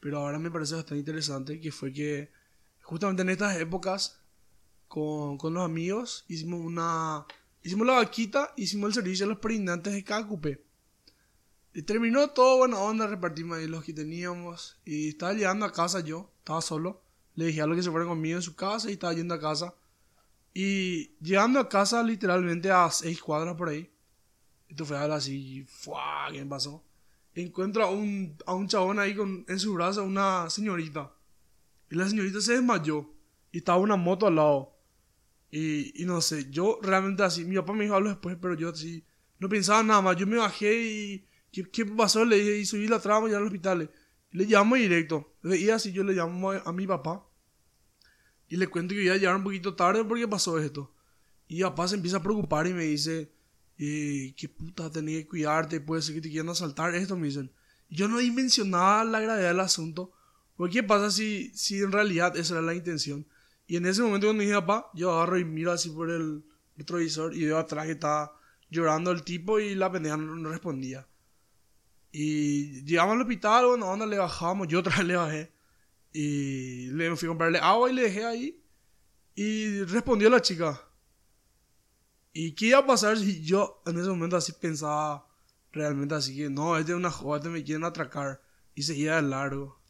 Pero 0.00 0.16
ahora 0.16 0.38
me 0.38 0.50
parece 0.50 0.76
bastante 0.76 1.00
interesante 1.00 1.60
que 1.60 1.70
fue 1.70 1.92
que 1.92 2.32
justamente 2.80 3.20
en 3.20 3.28
estas 3.28 3.60
épocas 3.60 4.21
con, 4.92 5.38
con 5.38 5.54
los 5.54 5.64
amigos 5.64 6.26
hicimos 6.28 6.60
una... 6.60 7.24
Hicimos 7.62 7.86
la 7.86 7.94
vaquita, 7.94 8.52
hicimos 8.56 8.88
el 8.88 8.94
servicio 8.94 9.24
a 9.24 9.28
los 9.30 9.38
pregnantes 9.38 9.94
de 9.94 10.04
cada 10.04 10.26
cupé. 10.26 10.62
Y 11.72 11.80
terminó 11.80 12.28
todo 12.28 12.58
buena 12.58 12.78
onda, 12.78 13.06
repartimos 13.06 13.56
ahí 13.56 13.66
los 13.68 13.84
que 13.84 13.94
teníamos. 13.94 14.76
Y 14.84 15.08
estaba 15.08 15.32
llegando 15.32 15.64
a 15.64 15.72
casa 15.72 16.00
yo, 16.00 16.30
estaba 16.40 16.60
solo. 16.60 17.02
Le 17.36 17.46
dije 17.46 17.62
a 17.62 17.66
los 17.66 17.76
que 17.76 17.82
se 17.82 17.90
fueron 17.90 18.10
conmigo 18.10 18.36
en 18.36 18.42
su 18.42 18.54
casa 18.54 18.90
y 18.90 18.94
estaba 18.94 19.14
yendo 19.14 19.32
a 19.32 19.40
casa. 19.40 19.74
Y 20.52 21.16
llegando 21.20 21.58
a 21.58 21.70
casa 21.70 22.02
literalmente 22.02 22.70
a 22.70 22.90
seis 22.90 23.22
cuadras 23.22 23.56
por 23.56 23.70
ahí. 23.70 23.90
Esto 24.68 24.84
fue 24.84 24.98
algo 24.98 25.14
así, 25.14 25.64
¡fua! 25.66 26.28
¿Qué 26.30 26.44
pasó? 26.44 26.84
Encuentro 27.34 27.84
a 27.84 27.90
un, 27.90 28.36
a 28.44 28.52
un 28.52 28.68
chabón 28.68 28.98
ahí 28.98 29.14
con, 29.14 29.46
en 29.48 29.58
su 29.58 29.72
brazo, 29.72 30.04
una 30.04 30.50
señorita. 30.50 31.12
Y 31.90 31.94
la 31.94 32.06
señorita 32.08 32.42
se 32.42 32.54
desmayó. 32.54 33.08
Y 33.52 33.58
estaba 33.58 33.78
una 33.78 33.96
moto 33.96 34.26
al 34.26 34.34
lado. 34.34 34.71
Y, 35.54 36.06
no 36.06 36.22
sé, 36.22 36.50
yo 36.50 36.78
realmente 36.82 37.22
así, 37.22 37.44
mi 37.44 37.56
papá 37.56 37.74
me 37.74 37.84
dijo 37.84 37.94
algo 37.94 38.08
después, 38.08 38.38
pero 38.40 38.54
yo 38.54 38.70
así, 38.70 39.04
no 39.38 39.50
pensaba 39.50 39.82
nada 39.82 40.00
más. 40.00 40.16
Yo 40.16 40.26
me 40.26 40.38
bajé 40.38 40.82
y, 40.82 41.28
¿qué, 41.52 41.84
pasó? 41.84 42.24
Le 42.24 42.36
dije, 42.36 42.56
y 42.56 42.64
subí 42.64 42.88
la 42.88 43.00
trama 43.00 43.28
ya 43.28 43.36
al 43.36 43.44
hospital. 43.44 43.90
Le 44.30 44.44
llamo 44.46 44.76
directo. 44.76 45.36
Y 45.44 45.68
así 45.68 45.92
yo 45.92 46.04
le 46.04 46.14
llamo 46.14 46.52
a, 46.52 46.72
mi 46.72 46.86
papá. 46.86 47.28
Y 48.48 48.56
le 48.56 48.66
cuento 48.66 48.94
que 48.94 49.04
iba 49.04 49.14
a 49.14 49.18
llegar 49.18 49.36
un 49.36 49.44
poquito 49.44 49.74
tarde 49.74 50.02
porque 50.02 50.26
pasó 50.26 50.58
esto. 50.58 50.94
Y 51.48 51.62
papá 51.62 51.86
se 51.86 51.96
empieza 51.96 52.16
a 52.16 52.22
preocupar 52.22 52.66
y 52.66 52.72
me 52.72 52.84
dice, 52.84 53.30
eh, 53.76 54.34
¿qué 54.38 54.48
puta 54.48 54.90
tenés 54.90 55.24
que 55.24 55.28
cuidarte? 55.28 55.82
Puede 55.82 56.00
ser 56.00 56.14
que 56.14 56.22
te 56.22 56.30
quieran 56.30 56.48
asaltar. 56.48 56.94
Esto 56.94 57.14
me 57.14 57.26
dicen. 57.26 57.52
yo 57.90 58.08
no 58.08 58.18
dimensionaba 58.18 59.04
la 59.04 59.20
gravedad 59.20 59.48
del 59.48 59.60
asunto. 59.60 60.12
Porque 60.56 60.76
¿qué 60.76 60.82
pasa 60.82 61.10
si, 61.10 61.50
si 61.54 61.78
en 61.80 61.92
realidad 61.92 62.38
esa 62.38 62.54
era 62.54 62.62
la 62.62 62.74
intención? 62.74 63.26
Y 63.72 63.76
en 63.76 63.86
ese 63.86 64.02
momento 64.02 64.26
cuando 64.26 64.42
dije 64.42 64.52
papá, 64.52 64.90
yo 64.92 65.10
agarro 65.14 65.38
y 65.38 65.46
miro 65.46 65.72
así 65.72 65.88
por 65.88 66.10
el 66.10 66.44
retrovisor 66.76 67.34
y 67.34 67.46
veo 67.46 67.56
atrás 67.56 67.86
que 67.86 67.92
estaba 67.92 68.38
llorando 68.68 69.10
el 69.10 69.22
tipo 69.22 69.58
y 69.60 69.74
la 69.74 69.90
pendeja 69.90 70.18
no, 70.18 70.50
respondía. 70.50 71.08
Y 72.10 72.84
llegamos 72.84 73.14
al 73.14 73.22
hospital, 73.22 73.64
bueno, 73.68 73.86
onda 73.86 74.04
le 74.04 74.18
bajamos, 74.18 74.68
yo 74.68 74.80
otra 74.80 74.98
vez 74.98 75.06
le 75.06 75.16
bajé. 75.16 75.52
Y 76.12 76.88
le 76.88 77.16
fui 77.16 77.26
a 77.26 77.30
comprarle 77.30 77.60
agua 77.60 77.90
y 77.90 77.94
le 77.94 78.02
dejé 78.02 78.26
ahí. 78.26 78.62
Y 79.36 79.84
respondió 79.84 80.28
la 80.28 80.42
chica. 80.42 80.78
¿Y 82.34 82.52
qué 82.52 82.66
iba 82.66 82.78
a 82.80 82.86
pasar 82.86 83.16
si 83.16 83.42
yo 83.42 83.82
en 83.86 83.98
ese 83.98 84.10
momento 84.10 84.36
así 84.36 84.52
pensaba 84.52 85.26
realmente 85.70 86.14
así 86.14 86.36
que 86.36 86.50
no, 86.50 86.76
este 86.76 86.92
es 86.92 86.98
una 86.98 87.10
joda, 87.10 87.38
este 87.38 87.48
me 87.48 87.64
quieren 87.64 87.84
atracar? 87.84 88.42
Y 88.74 88.82
seguía 88.82 89.16
de 89.16 89.22
largo. 89.22 89.81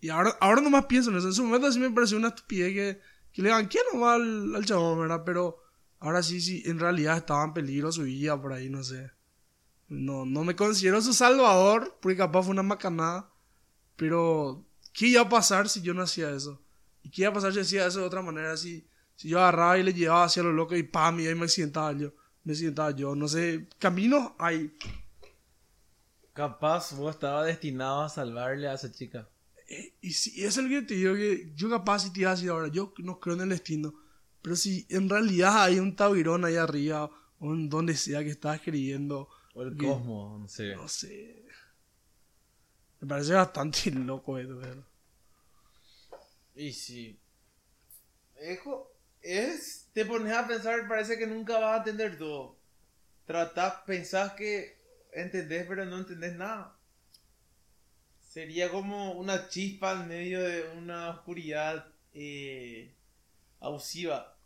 Y 0.00 0.10
ahora, 0.10 0.36
ahora 0.40 0.60
nomás 0.60 0.86
pienso 0.86 1.10
en 1.10 1.16
eso. 1.16 1.28
En 1.28 1.34
su 1.34 1.44
momento 1.44 1.70
sí 1.72 1.78
me 1.78 1.90
pareció 1.90 2.16
una 2.16 2.28
estupidez 2.28 2.72
que, 2.72 3.00
que 3.32 3.42
le 3.42 3.48
digan, 3.48 3.66
¿quién 3.66 3.84
no 3.92 4.00
va 4.00 4.14
al, 4.14 4.54
al 4.54 4.64
chabón, 4.64 5.00
verdad? 5.00 5.22
Pero 5.24 5.58
ahora 5.98 6.22
sí, 6.22 6.40
sí, 6.40 6.62
en 6.66 6.78
realidad 6.78 7.16
estaba 7.16 7.44
en 7.44 7.52
peligro 7.52 7.90
su 7.90 8.02
vida 8.02 8.40
por 8.40 8.52
ahí, 8.52 8.68
no 8.70 8.84
sé. 8.84 9.10
No, 9.88 10.26
no 10.26 10.44
me 10.44 10.54
considero 10.54 11.00
su 11.00 11.12
salvador, 11.12 11.98
porque 12.00 12.18
capaz 12.18 12.42
fue 12.42 12.52
una 12.52 12.62
macanada. 12.62 13.32
Pero, 13.96 14.64
¿qué 14.92 15.08
iba 15.08 15.22
a 15.22 15.28
pasar 15.28 15.68
si 15.68 15.80
yo 15.82 15.94
no 15.94 16.02
hacía 16.02 16.30
eso? 16.30 16.62
¿Y 17.02 17.10
qué 17.10 17.22
iba 17.22 17.30
a 17.30 17.34
pasar 17.34 17.52
si 17.52 17.60
hacía 17.60 17.86
eso 17.86 18.00
de 18.00 18.06
otra 18.06 18.22
manera? 18.22 18.56
Si, 18.56 18.86
si 19.16 19.28
yo 19.28 19.40
agarraba 19.40 19.78
y 19.78 19.82
le 19.82 19.94
llevaba 19.94 20.24
hacia 20.24 20.42
lo 20.42 20.52
loco 20.52 20.76
y 20.76 20.82
pam, 20.82 21.18
y 21.20 21.26
ahí 21.26 21.34
me 21.34 21.44
accidentaba 21.44 21.92
yo. 21.92 22.12
Me 22.44 22.52
accidentaba 22.52 22.90
yo. 22.92 23.16
No 23.16 23.26
sé, 23.26 23.68
caminos 23.78 24.32
hay. 24.38 24.76
Capaz 26.34 26.92
vos 26.94 27.14
estabas 27.14 27.46
destinado 27.46 28.02
a 28.02 28.08
salvarle 28.08 28.68
a 28.68 28.74
esa 28.74 28.92
chica. 28.92 29.28
Eh, 29.68 29.94
y 30.00 30.12
si 30.12 30.44
es 30.44 30.56
el 30.56 30.68
que 30.68 30.82
te 30.82 30.94
digo 30.94 31.14
que 31.14 31.52
yo 31.54 31.68
capaz 31.68 32.00
si 32.00 32.12
te 32.12 32.20
iba 32.20 32.30
a 32.30 32.34
decir 32.34 32.48
ahora, 32.48 32.68
yo 32.68 32.94
no 32.98 33.20
creo 33.20 33.36
en 33.36 33.42
el 33.42 33.50
destino. 33.50 33.94
Pero 34.40 34.56
si 34.56 34.86
en 34.88 35.08
realidad 35.08 35.62
hay 35.62 35.78
un 35.78 35.94
tabirón 35.94 36.44
ahí 36.44 36.56
arriba, 36.56 37.10
o 37.38 37.52
en 37.52 37.68
donde 37.68 37.96
sea 37.96 38.22
que 38.22 38.30
estás 38.30 38.56
escribiendo. 38.56 39.28
O 39.54 39.62
el 39.62 39.76
cosmos, 39.76 40.40
no 40.40 40.48
sé. 40.48 40.74
No 40.74 40.88
sé. 40.88 41.44
Me 43.00 43.08
parece 43.08 43.34
bastante 43.34 43.90
loco 43.92 44.38
eso, 44.38 44.58
pero. 44.60 44.84
Y 46.54 46.72
sí. 46.72 47.20
Ejo, 48.36 48.90
es. 49.20 49.88
Te 49.92 50.04
pones 50.04 50.32
a 50.32 50.46
pensar, 50.46 50.88
parece 50.88 51.18
que 51.18 51.26
nunca 51.26 51.58
vas 51.58 51.74
a 51.74 51.78
entender 51.78 52.16
todo. 52.16 52.56
Tratás, 53.26 53.82
pensás 53.86 54.32
que 54.32 54.78
entendés, 55.12 55.66
pero 55.68 55.84
no 55.84 55.98
entendés 55.98 56.34
nada. 56.36 56.77
Sería 58.38 58.70
como 58.70 59.14
una 59.14 59.48
chispa 59.48 60.00
en 60.00 60.06
medio 60.06 60.40
de 60.40 60.70
una 60.78 61.10
oscuridad 61.10 61.88
eh, 62.14 62.94
abusiva. 63.58 64.38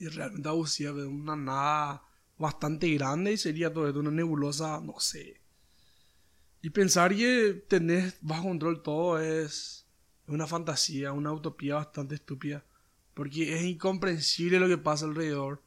Y 0.00 0.08
realmente 0.08 0.48
abusiva, 0.48 0.92
de 0.92 1.06
una 1.06 1.36
nada 1.36 2.02
bastante 2.38 2.92
grande 2.94 3.34
y 3.34 3.36
sería 3.36 3.72
todo 3.72 3.86
esto 3.86 4.00
una 4.00 4.10
nebulosa, 4.10 4.80
no 4.80 4.98
sé. 4.98 5.40
Y 6.60 6.70
pensar 6.70 7.14
que 7.14 7.64
tenés 7.68 8.16
bajo 8.20 8.48
control 8.48 8.82
todo 8.82 9.20
es 9.20 9.86
una 10.26 10.48
fantasía, 10.48 11.12
una 11.12 11.32
utopía 11.32 11.76
bastante 11.76 12.16
estúpida. 12.16 12.64
Porque 13.14 13.54
es 13.54 13.62
incomprensible 13.62 14.58
lo 14.58 14.66
que 14.66 14.78
pasa 14.78 15.04
alrededor, 15.04 15.62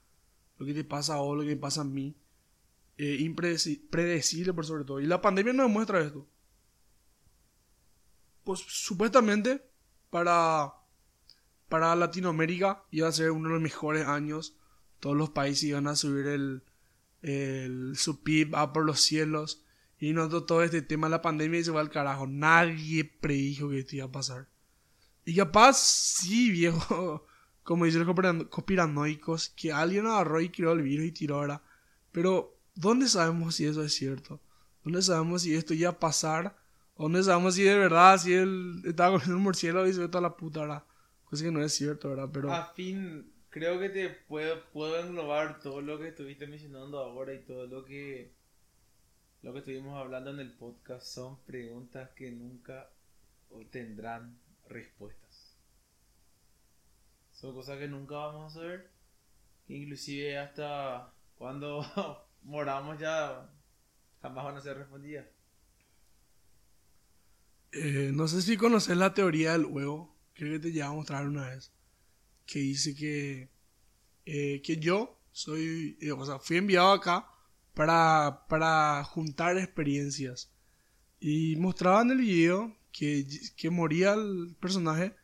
lo 0.57 0.65
que 0.65 0.73
te 0.73 0.83
pasa 0.83 1.13
a 1.13 1.19
vos, 1.19 1.37
lo 1.37 1.43
que 1.43 1.55
me 1.55 1.55
pasa 1.55 1.79
a 1.79 1.85
mí. 1.85 2.13
Impredecible 2.97 4.51
por 4.51 4.65
sobre 4.65 4.83
todo. 4.83 4.99
Y 4.99 5.05
la 5.05 5.21
pandemia 5.21 5.53
nos 5.53 5.67
demuestra 5.67 6.01
esto 6.01 6.27
pues 8.49 8.65
supuestamente 8.67 9.62
para, 10.09 10.73
para 11.67 11.95
Latinoamérica 11.95 12.83
iba 12.89 13.07
a 13.07 13.12
ser 13.12 13.29
uno 13.29 13.47
de 13.47 13.53
los 13.53 13.62
mejores 13.62 14.07
años. 14.07 14.57
Todos 14.99 15.15
los 15.15 15.29
países 15.29 15.65
iban 15.65 15.85
a 15.85 15.95
subir 15.95 16.25
el, 16.25 16.63
el, 17.21 17.95
su 17.95 18.23
PIB 18.23 18.55
a 18.55 18.73
por 18.73 18.85
los 18.85 19.01
cielos. 19.01 19.63
Y 19.99 20.13
notó 20.13 20.45
todo 20.45 20.63
este 20.63 20.81
tema 20.81 21.05
de 21.05 21.12
la 21.12 21.21
pandemia 21.21 21.59
y 21.59 21.63
se 21.63 21.69
va 21.69 21.79
al 21.79 21.91
carajo. 21.91 22.25
Nadie 22.25 23.03
predijo 23.03 23.69
que 23.69 23.81
esto 23.81 23.97
iba 23.97 24.05
a 24.05 24.12
pasar. 24.12 24.49
Y 25.25 25.35
capaz, 25.35 25.77
sí, 25.77 26.49
viejo, 26.49 27.27
como 27.62 27.85
dicen 27.85 28.03
los 28.03 28.47
conspiranoicos, 28.49 29.49
que 29.49 29.71
alguien 29.71 30.07
agarró 30.07 30.41
y 30.41 30.49
creó 30.49 30.71
el 30.71 30.81
virus 30.81 31.05
y 31.05 31.12
tiró 31.12 31.35
ahora. 31.35 31.62
Pero, 32.12 32.57
¿dónde 32.73 33.07
sabemos 33.09 33.53
si 33.53 33.67
eso 33.67 33.83
es 33.83 33.93
cierto? 33.93 34.41
¿Dónde 34.83 35.03
sabemos 35.03 35.43
si 35.43 35.53
esto 35.53 35.75
iba 35.75 35.91
a 35.91 35.99
pasar 35.99 36.58
¿Dónde 36.99 37.23
sabemos 37.23 37.55
si 37.55 37.63
de 37.63 37.77
verdad, 37.77 38.17
si 38.17 38.33
él 38.33 38.81
estaba 38.83 39.17
con 39.17 39.31
un 39.31 39.41
murciélago 39.41 39.88
y 39.88 39.93
se 39.93 40.01
ve 40.01 40.09
toda 40.09 40.21
la 40.21 40.35
puta, 40.35 40.59
¿verdad? 40.59 40.83
Cosa 41.23 41.45
que 41.45 41.51
no 41.51 41.63
es 41.63 41.73
cierto, 41.73 42.09
¿verdad? 42.09 42.29
Pero... 42.33 42.51
A 42.51 42.73
fin, 42.73 43.31
creo 43.49 43.79
que 43.79 43.88
te 43.88 44.09
puedo, 44.09 44.62
puedo 44.73 44.99
englobar 44.99 45.62
todo 45.62 45.79
lo 45.79 45.97
que 45.97 46.09
estuviste 46.09 46.45
mencionando 46.45 46.99
ahora 46.99 47.33
y 47.33 47.39
todo 47.45 47.67
lo 47.67 47.85
que, 47.85 48.33
lo 49.43 49.53
que 49.53 49.59
estuvimos 49.59 49.97
hablando 49.97 50.31
en 50.31 50.41
el 50.41 50.51
podcast. 50.51 51.05
Son 51.05 51.41
preguntas 51.45 52.09
que 52.17 52.31
nunca 52.31 52.89
tendrán 53.71 54.38
respuestas. 54.67 55.57
Son 57.31 57.53
cosas 57.53 57.77
que 57.77 57.88
nunca 57.88 58.15
vamos 58.15 58.51
a 58.51 58.59
saber. 58.59 58.91
Inclusive 59.69 60.38
hasta 60.38 61.13
cuando 61.38 61.81
moramos 62.43 62.99
ya 62.99 63.49
jamás 64.21 64.43
van 64.43 64.57
a 64.57 64.62
ser 64.62 64.77
respondidas. 64.77 65.38
Eh, 67.71 68.12
no 68.13 68.27
sé 68.27 68.41
si 68.41 68.58
conoces 68.58 68.97
la 68.97 69.13
teoría 69.13 69.53
del 69.53 69.65
huevo. 69.65 70.15
Creo 70.34 70.53
que 70.53 70.60
te 70.60 70.71
llevo 70.71 70.89
a 70.89 70.93
mostrar 70.93 71.27
una 71.27 71.49
vez. 71.49 71.71
Que 72.45 72.60
dice 72.60 72.95
que, 72.95 73.49
eh, 74.25 74.62
que 74.63 74.77
yo 74.77 75.19
soy, 75.32 75.97
eh, 76.01 76.12
o 76.12 76.25
sea, 76.25 76.39
fui 76.39 76.58
enviado 76.58 76.91
acá 76.91 77.27
para, 77.73 78.45
para 78.49 79.03
juntar 79.03 79.58
experiencias. 79.58 80.51
Y 81.19 81.55
mostraba 81.58 82.01
en 82.01 82.12
el 82.12 82.17
video 82.19 82.75
que, 82.91 83.25
que 83.55 83.69
moría 83.69 84.13
el 84.13 84.55
personaje 84.60 85.15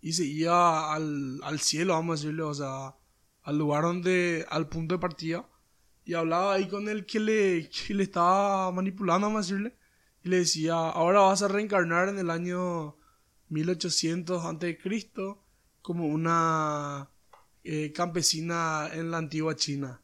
y 0.00 0.12
se 0.12 0.24
iba 0.24 0.94
al, 0.94 1.40
al 1.42 1.60
cielo, 1.60 1.94
vamos 1.94 2.20
a 2.20 2.22
decirle, 2.22 2.42
o 2.42 2.54
sea, 2.54 2.94
al 3.42 3.58
lugar 3.58 3.82
donde, 3.82 4.46
al 4.50 4.68
punto 4.68 4.94
de 4.94 5.00
partida. 5.00 5.48
Y 6.04 6.14
hablaba 6.14 6.54
ahí 6.54 6.68
con 6.68 6.88
el 6.88 7.04
que 7.06 7.20
le, 7.20 7.68
que 7.70 7.94
le 7.94 8.04
estaba 8.04 8.70
manipulando, 8.72 9.26
vamos 9.26 9.44
a 9.44 9.48
decirle. 9.48 9.76
Y 10.22 10.28
le 10.30 10.38
decía, 10.38 10.74
ahora 10.74 11.20
vas 11.20 11.42
a 11.42 11.48
reencarnar 11.48 12.08
en 12.08 12.18
el 12.18 12.30
año 12.30 12.96
1800 13.48 14.44
a.C. 14.44 14.78
como 15.82 16.06
una 16.06 17.08
eh, 17.64 17.92
campesina 17.92 18.88
en 18.92 19.10
la 19.10 19.18
antigua 19.18 19.56
China. 19.56 20.00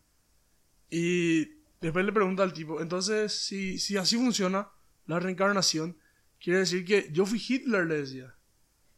Y 0.90 1.46
después 1.80 2.04
le 2.04 2.12
pregunta 2.12 2.42
al 2.42 2.52
tipo, 2.52 2.80
entonces, 2.80 3.32
si, 3.32 3.78
si 3.78 3.96
así 3.96 4.16
funciona 4.16 4.70
la 5.06 5.18
reencarnación, 5.18 5.98
quiere 6.40 6.60
decir 6.60 6.84
que 6.84 7.08
yo 7.12 7.26
fui 7.26 7.42
Hitler, 7.46 7.86
le 7.86 8.00
decía. 8.00 8.34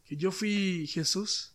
Que 0.04 0.16
yo 0.16 0.30
fui 0.30 0.86
Jesús. 0.86 1.54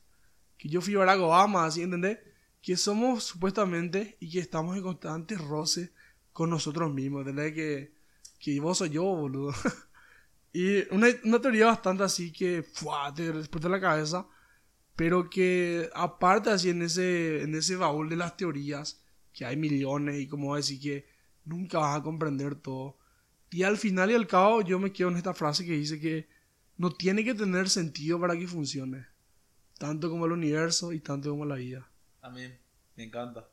Que 0.57 0.69
yo 0.69 0.81
fui 0.81 0.95
Barack 0.95 1.19
Obama, 1.19 1.65
¿así 1.65 1.81
entendés? 1.81 2.19
Que 2.61 2.77
somos 2.77 3.23
supuestamente 3.23 4.17
y 4.19 4.29
que 4.29 4.39
estamos 4.39 4.75
en 4.75 4.83
constante 4.83 5.35
roce 5.35 5.93
con 6.33 6.49
nosotros 6.49 6.93
mismos, 6.93 7.21
¿entendés? 7.21 7.53
Que, 7.53 8.00
que 8.41 8.59
vos 8.59 8.79
soy 8.79 8.89
yo, 8.89 9.03
boludo. 9.03 9.53
y 10.53 10.93
una, 10.93 11.07
una, 11.23 11.39
teoría 11.39 11.67
bastante 11.67 12.03
así 12.03 12.33
que 12.33 12.63
¡fua! 12.63 13.13
te 13.13 13.29
explota 13.29 13.69
la 13.69 13.79
cabeza 13.79 14.27
pero 15.01 15.31
que 15.31 15.89
aparte 15.95 16.51
así 16.51 16.69
en 16.69 16.83
ese, 16.83 17.41
en 17.41 17.55
ese 17.55 17.75
baúl 17.75 18.07
de 18.07 18.15
las 18.15 18.37
teorías, 18.37 19.01
que 19.33 19.45
hay 19.45 19.57
millones 19.57 20.19
y 20.19 20.27
como 20.27 20.55
decir 20.55 20.79
que 20.79 21.07
nunca 21.45 21.79
vas 21.79 21.99
a 21.99 22.03
comprender 22.03 22.53
todo. 22.53 22.99
Y 23.49 23.63
al 23.63 23.77
final 23.77 24.11
y 24.11 24.13
al 24.13 24.27
cabo 24.27 24.61
yo 24.61 24.77
me 24.77 24.93
quedo 24.93 25.09
en 25.09 25.17
esta 25.17 25.33
frase 25.33 25.65
que 25.65 25.71
dice 25.71 25.99
que 25.99 26.29
no 26.77 26.91
tiene 26.91 27.23
que 27.23 27.33
tener 27.33 27.67
sentido 27.69 28.19
para 28.19 28.37
que 28.37 28.47
funcione. 28.47 29.07
Tanto 29.79 30.07
como 30.09 30.27
el 30.27 30.33
universo 30.33 30.93
y 30.93 30.99
tanto 30.99 31.31
como 31.31 31.45
la 31.45 31.55
vida. 31.55 31.89
Amén. 32.21 32.59
Me 32.95 33.05
encanta. 33.05 33.49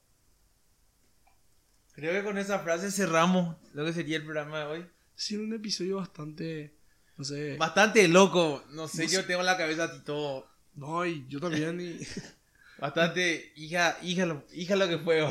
Creo 1.98 2.12
que 2.12 2.22
con 2.22 2.38
esa 2.38 2.61
frase 2.61 2.92
cerramos 2.92 3.56
lo 3.74 3.84
que 3.84 3.92
sería 3.92 4.18
el 4.18 4.24
programa 4.24 4.61
de 4.61 4.64
hoy. 4.66 4.87
Sí, 5.16 5.37
un 5.37 5.52
episodio 5.52 5.96
bastante, 5.96 6.72
no 7.16 7.24
sé. 7.24 7.56
Bastante 7.56 8.06
loco. 8.06 8.62
No 8.70 8.87
sé, 8.87 9.08
yo 9.08 9.24
tengo 9.24 9.40
en 9.40 9.46
la 9.46 9.56
cabeza 9.56 9.84
a 9.84 9.92
ti 9.92 9.98
todo 10.04 10.46
no, 10.78 11.04
y 11.04 11.26
yo 11.28 11.40
también. 11.40 11.80
Y... 11.80 11.98
Bastante, 12.78 13.52
hija, 13.56 13.98
hija, 14.02 14.26
lo, 14.26 14.44
hija 14.52 14.76
lo 14.76 14.87
que 14.87 14.98
fue. 14.98 15.26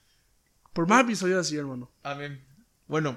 Por 0.72 0.88
más 0.88 1.04
episodios 1.04 1.46
así, 1.46 1.56
hermano. 1.56 1.92
Amén. 2.02 2.44
Bueno, 2.88 3.16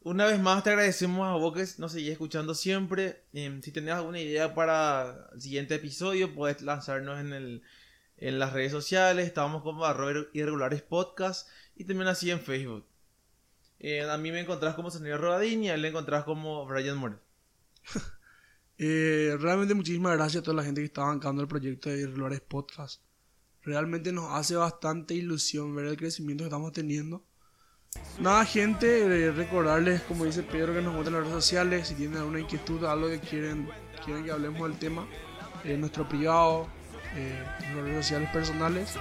una 0.00 0.24
vez 0.24 0.40
más 0.40 0.64
te 0.64 0.70
agradecemos 0.70 1.28
a 1.28 1.32
vos 1.32 1.52
que 1.52 1.66
nos 1.78 1.92
seguís 1.92 2.12
escuchando 2.12 2.54
siempre. 2.54 3.24
Em, 3.34 3.60
si 3.60 3.72
tenés 3.72 3.92
alguna 3.92 4.20
idea 4.20 4.54
para 4.54 5.28
el 5.34 5.42
siguiente 5.42 5.74
episodio, 5.74 6.34
puedes 6.34 6.62
lanzarnos 6.62 7.20
en, 7.20 7.34
el, 7.34 7.62
en 8.16 8.38
las 8.38 8.54
redes 8.54 8.72
sociales. 8.72 9.26
Estamos 9.26 9.62
como 9.62 9.84
arroba 9.84 10.26
irregulares 10.32 10.80
podcast 10.80 11.46
y 11.76 11.84
también 11.84 12.08
así 12.08 12.30
en 12.30 12.40
Facebook. 12.40 12.84
Eh, 13.78 14.08
a 14.08 14.16
mí 14.16 14.32
me 14.32 14.40
encontrás 14.40 14.74
como 14.74 14.90
Señor 14.90 15.20
Rodadín 15.20 15.62
y 15.62 15.70
a 15.70 15.74
él 15.74 15.82
le 15.82 15.88
encontrás 15.88 16.24
como 16.24 16.66
Brian 16.66 16.96
Morel. 16.98 17.18
Eh, 18.78 19.34
realmente 19.40 19.72
muchísimas 19.72 20.14
gracias 20.18 20.42
a 20.42 20.44
toda 20.44 20.58
la 20.58 20.62
gente 20.62 20.82
que 20.82 20.88
está 20.88 21.00
bancando 21.00 21.40
el 21.40 21.48
proyecto 21.48 21.88
de 21.88 22.00
Irregulares 22.02 22.42
Podcast. 22.42 23.00
Realmente 23.62 24.12
nos 24.12 24.30
hace 24.32 24.54
bastante 24.54 25.14
ilusión 25.14 25.74
ver 25.74 25.86
el 25.86 25.96
crecimiento 25.96 26.44
que 26.44 26.48
estamos 26.48 26.72
teniendo. 26.72 27.24
Nada, 28.20 28.44
gente, 28.44 29.06
eh, 29.06 29.32
recordarles, 29.32 30.02
como 30.02 30.26
dice 30.26 30.42
Pedro, 30.42 30.74
que 30.74 30.82
nos 30.82 30.92
muestren 30.92 31.14
en 31.14 31.22
las 31.22 31.30
redes 31.30 31.44
sociales. 31.44 31.88
Si 31.88 31.94
tienen 31.94 32.18
alguna 32.18 32.40
inquietud, 32.40 32.84
algo 32.84 33.08
que 33.08 33.18
quieren, 33.18 33.66
quieren 34.04 34.26
que 34.26 34.32
hablemos 34.32 34.68
del 34.68 34.78
tema, 34.78 35.08
en 35.64 35.80
nuestro 35.80 36.06
privado, 36.06 36.68
en 37.16 37.76
las 37.76 37.82
redes 37.82 38.04
sociales 38.04 38.28
personales. 38.30 38.94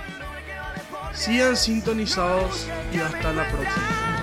Sigan 1.15 1.55
sintonizados 1.55 2.67
y 2.93 2.99
hasta 2.99 3.31
la 3.33 3.47
próxima. 3.47 4.14